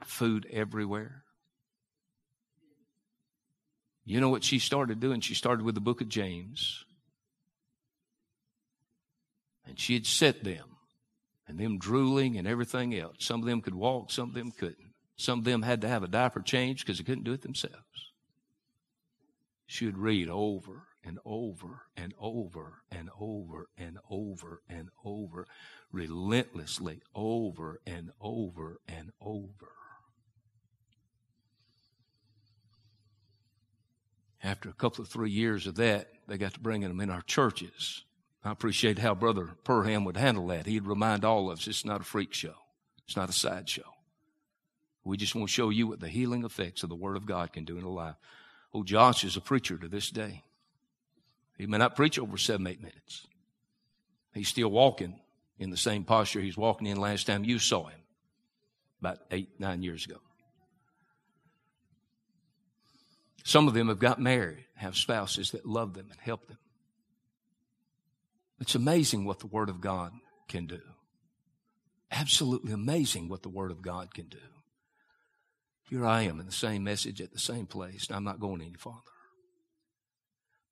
[0.05, 1.23] food everywhere.
[4.05, 5.21] You know what she started doing?
[5.21, 6.85] She started with the book of James.
[9.65, 10.76] And she had set them,
[11.47, 13.17] and them drooling and everything else.
[13.19, 14.93] Some of them could walk, some of them couldn't.
[15.15, 18.11] Some of them had to have a diaper change because they couldn't do it themselves.
[19.65, 25.47] She would read over and over and over and over and over and over,
[25.91, 29.71] relentlessly over and over and over.
[34.43, 37.23] After a couple of three years of that, they got to bringing them in our
[37.23, 38.03] churches.
[38.43, 40.65] I appreciate how Brother Perham would handle that.
[40.65, 42.55] He'd remind all of us it's not a freak show.
[43.05, 43.83] It's not a sideshow.
[45.03, 47.53] We just want to show you what the healing effects of the Word of God
[47.53, 48.15] can do in a life.
[48.73, 50.43] Oh, Josh is a preacher to this day.
[51.57, 53.25] He may not preach over seven, eight minutes.
[54.33, 55.19] He's still walking
[55.57, 57.99] in the same posture he's walking in last time you saw him,
[58.99, 60.17] about eight, nine years ago.
[63.43, 66.57] Some of them have got married, have spouses that love them and help them.
[68.59, 70.13] It's amazing what the Word of God
[70.47, 70.81] can do.
[72.11, 74.37] Absolutely amazing what the Word of God can do.
[75.89, 78.61] Here I am in the same message at the same place, and I'm not going
[78.61, 79.01] any farther.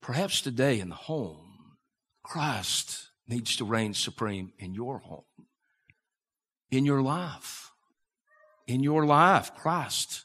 [0.02, 1.78] Perhaps today in the home,
[2.24, 5.24] Christ needs to reign supreme in your home,
[6.72, 7.72] in your life.
[8.68, 10.24] In your life, Christ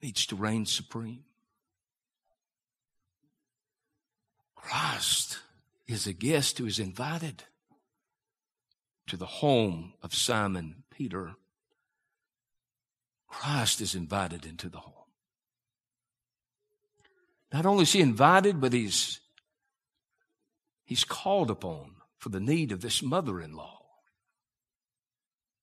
[0.00, 1.24] needs to reign supreme.
[4.54, 5.38] Christ
[5.88, 7.44] is a guest who is invited
[9.06, 11.34] to the home of Simon Peter.
[13.26, 14.92] Christ is invited into the home.
[17.52, 19.20] Not only is he invited, but he's,
[20.84, 23.80] he's called upon for the need of this mother in law.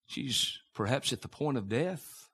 [0.08, 2.30] She's perhaps at the point of death.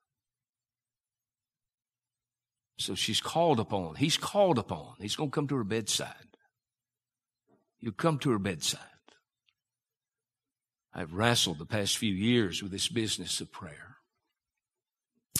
[2.77, 3.95] So she's called upon.
[3.95, 4.95] He's called upon.
[4.99, 6.30] He's going to come to her bedside.
[7.81, 8.79] You come to her bedside.
[10.93, 13.97] I've wrestled the past few years with this business of prayer.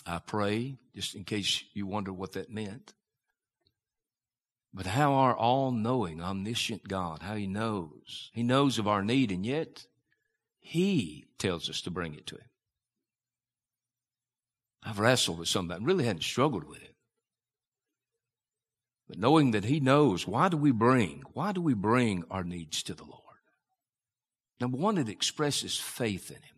[0.06, 2.94] I pray, just in case you wonder what that meant.
[4.74, 8.32] But how our all knowing, omniscient God, how He knows.
[8.34, 9.86] He knows of our need, and yet
[10.60, 12.50] He tells us to bring it to Him.
[14.84, 16.91] I've wrestled with some of that, really hadn't struggled with it.
[19.12, 22.82] But knowing that He knows, why do we bring, why do we bring our needs
[22.84, 23.20] to the Lord?
[24.62, 26.56] Number one, it expresses faith in Him.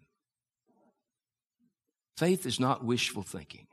[2.15, 3.65] Faith is not wishful thinking.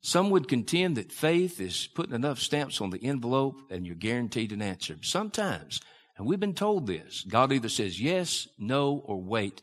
[0.00, 4.52] Some would contend that faith is putting enough stamps on the envelope and you're guaranteed
[4.52, 4.96] an answer.
[5.02, 5.80] Sometimes,
[6.16, 9.60] and we've been told this, God either says yes, no, or wait.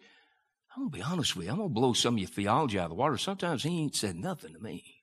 [0.75, 1.51] I'm going to be honest with you.
[1.53, 3.17] I'm going to blow some of your theology out of the water.
[3.17, 5.00] Sometimes He ain't said nothing to me.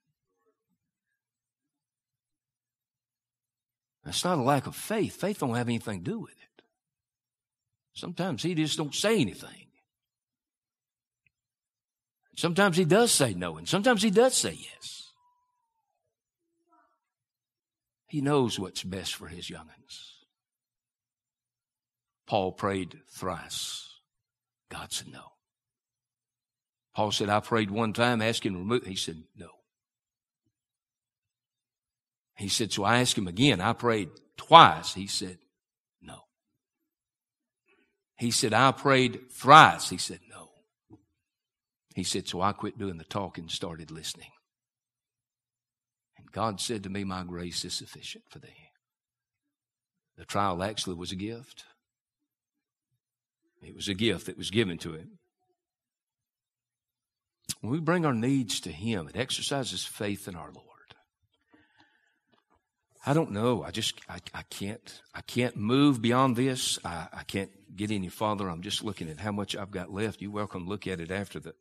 [4.08, 5.20] That's not a lack of faith.
[5.20, 6.62] Faith don't have anything to do with it.
[7.92, 9.66] Sometimes he just don't say anything.
[12.34, 15.12] Sometimes he does say no, and sometimes he does say yes.
[18.06, 20.24] He knows what's best for his young'uns.
[22.26, 23.90] Paul prayed thrice.
[24.70, 25.32] God said no.
[26.94, 28.86] Paul said, I prayed one time, asking to remove.
[28.86, 29.50] He said, no.
[32.38, 33.60] He said, so I asked him again.
[33.60, 34.94] I prayed twice.
[34.94, 35.38] He said,
[36.00, 36.20] no.
[38.18, 39.90] He said, I prayed thrice.
[39.90, 40.48] He said, no.
[41.94, 44.30] He said, so I quit doing the talking and started listening.
[46.16, 48.70] And God said to me, my grace is sufficient for thee.
[50.16, 51.64] The trial actually was a gift.
[53.60, 55.18] It was a gift that was given to him.
[57.60, 60.67] When we bring our needs to Him, it exercises faith in our Lord.
[63.06, 63.62] I don't know.
[63.62, 66.78] I just, I, I can't, I can't move beyond this.
[66.84, 68.48] I, I can't get any farther.
[68.48, 70.20] I'm just looking at how much I've got left.
[70.20, 71.54] You're welcome to look at it after the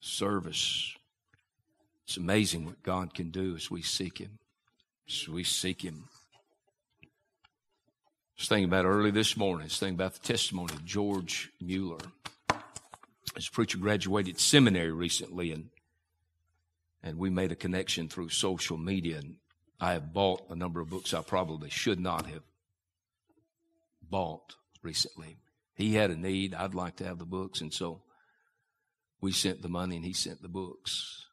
[0.00, 0.94] service.
[2.06, 4.38] It's amazing what God can do as we seek Him.
[5.08, 6.08] As we seek Him.
[7.02, 7.06] I
[8.38, 9.62] was thinking about early this morning.
[9.62, 11.98] I was thinking about the testimony of George Mueller.
[13.34, 15.70] This preacher graduated seminary recently, and
[17.02, 19.18] and we made a connection through social media.
[19.18, 19.36] And
[19.82, 22.44] I have bought a number of books I probably should not have
[24.00, 25.38] bought recently.
[25.74, 26.54] He had a need.
[26.54, 27.60] I'd like to have the books.
[27.60, 28.00] And so
[29.20, 31.26] we sent the money and he sent the books.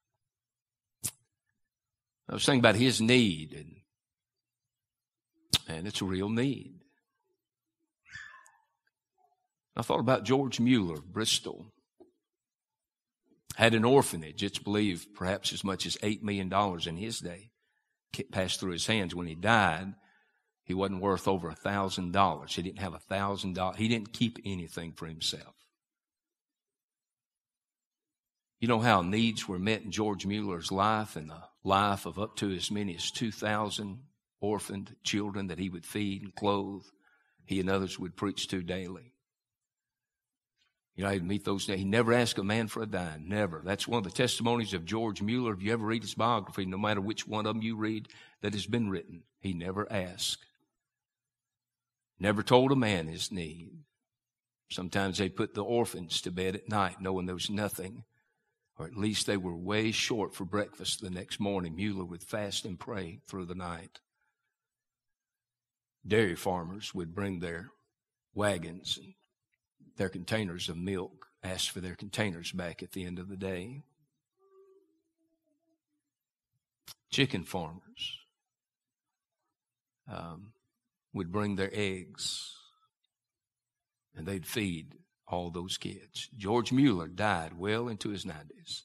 [2.28, 3.76] I was thinking about his need and,
[5.68, 6.74] and it's a real need.
[9.78, 11.72] I thought about George Mueller, of Bristol.
[13.58, 14.41] Had an orphanage.
[14.41, 16.52] It's believed perhaps as much as $8 million
[16.88, 17.49] in his day
[18.32, 19.93] passed through his hands when he died,
[20.64, 22.55] he wasn't worth over a thousand dollars.
[22.55, 23.78] He didn't have a thousand dollars.
[23.78, 25.55] He didn't keep anything for himself.
[28.60, 32.36] You know how needs were met in George Mueller's life and the life of up
[32.38, 33.99] to as many as 2,000
[34.41, 36.84] orphaned children that he would feed and clothe.
[37.45, 39.14] He and others would preach to daily.
[41.00, 41.66] You know, I'd meet those.
[41.66, 41.80] Days.
[41.80, 43.24] He never asked a man for a dime.
[43.26, 43.62] Never.
[43.64, 45.54] That's one of the testimonies of George Mueller.
[45.54, 48.10] If you ever read his biography, no matter which one of them you read
[48.41, 50.43] that has been written, he never asked.
[52.20, 53.70] Never told a man his need.
[54.72, 58.04] Sometimes they put the orphans to bed at night knowing there was nothing,
[58.78, 61.78] or at least they were way short for breakfast the next morning.
[61.78, 64.02] Mueller would fast and pray through the night.
[66.06, 67.70] Dairy farmers would bring their
[68.34, 69.14] wagons and
[70.00, 73.84] their containers of milk, ask for their containers back at the end of the day.
[77.12, 78.18] Chicken farmers
[80.10, 80.54] um,
[81.14, 82.56] would bring their eggs
[84.16, 84.95] and they'd feed
[85.28, 86.30] all those kids.
[86.38, 88.84] George Mueller died well into his 90s.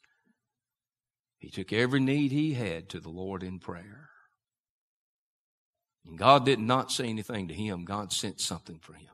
[1.39, 4.09] He took every need he had to the Lord in prayer.
[6.05, 9.14] And God did not say anything to him, God sent something for him.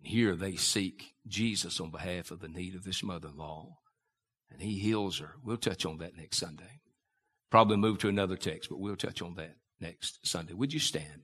[0.00, 3.78] Here they seek Jesus on behalf of the need of this mother in law,
[4.50, 5.34] and he heals her.
[5.42, 6.80] We'll touch on that next Sunday.
[7.50, 10.52] Probably move to another text, but we'll touch on that next Sunday.
[10.52, 11.22] Would you stand?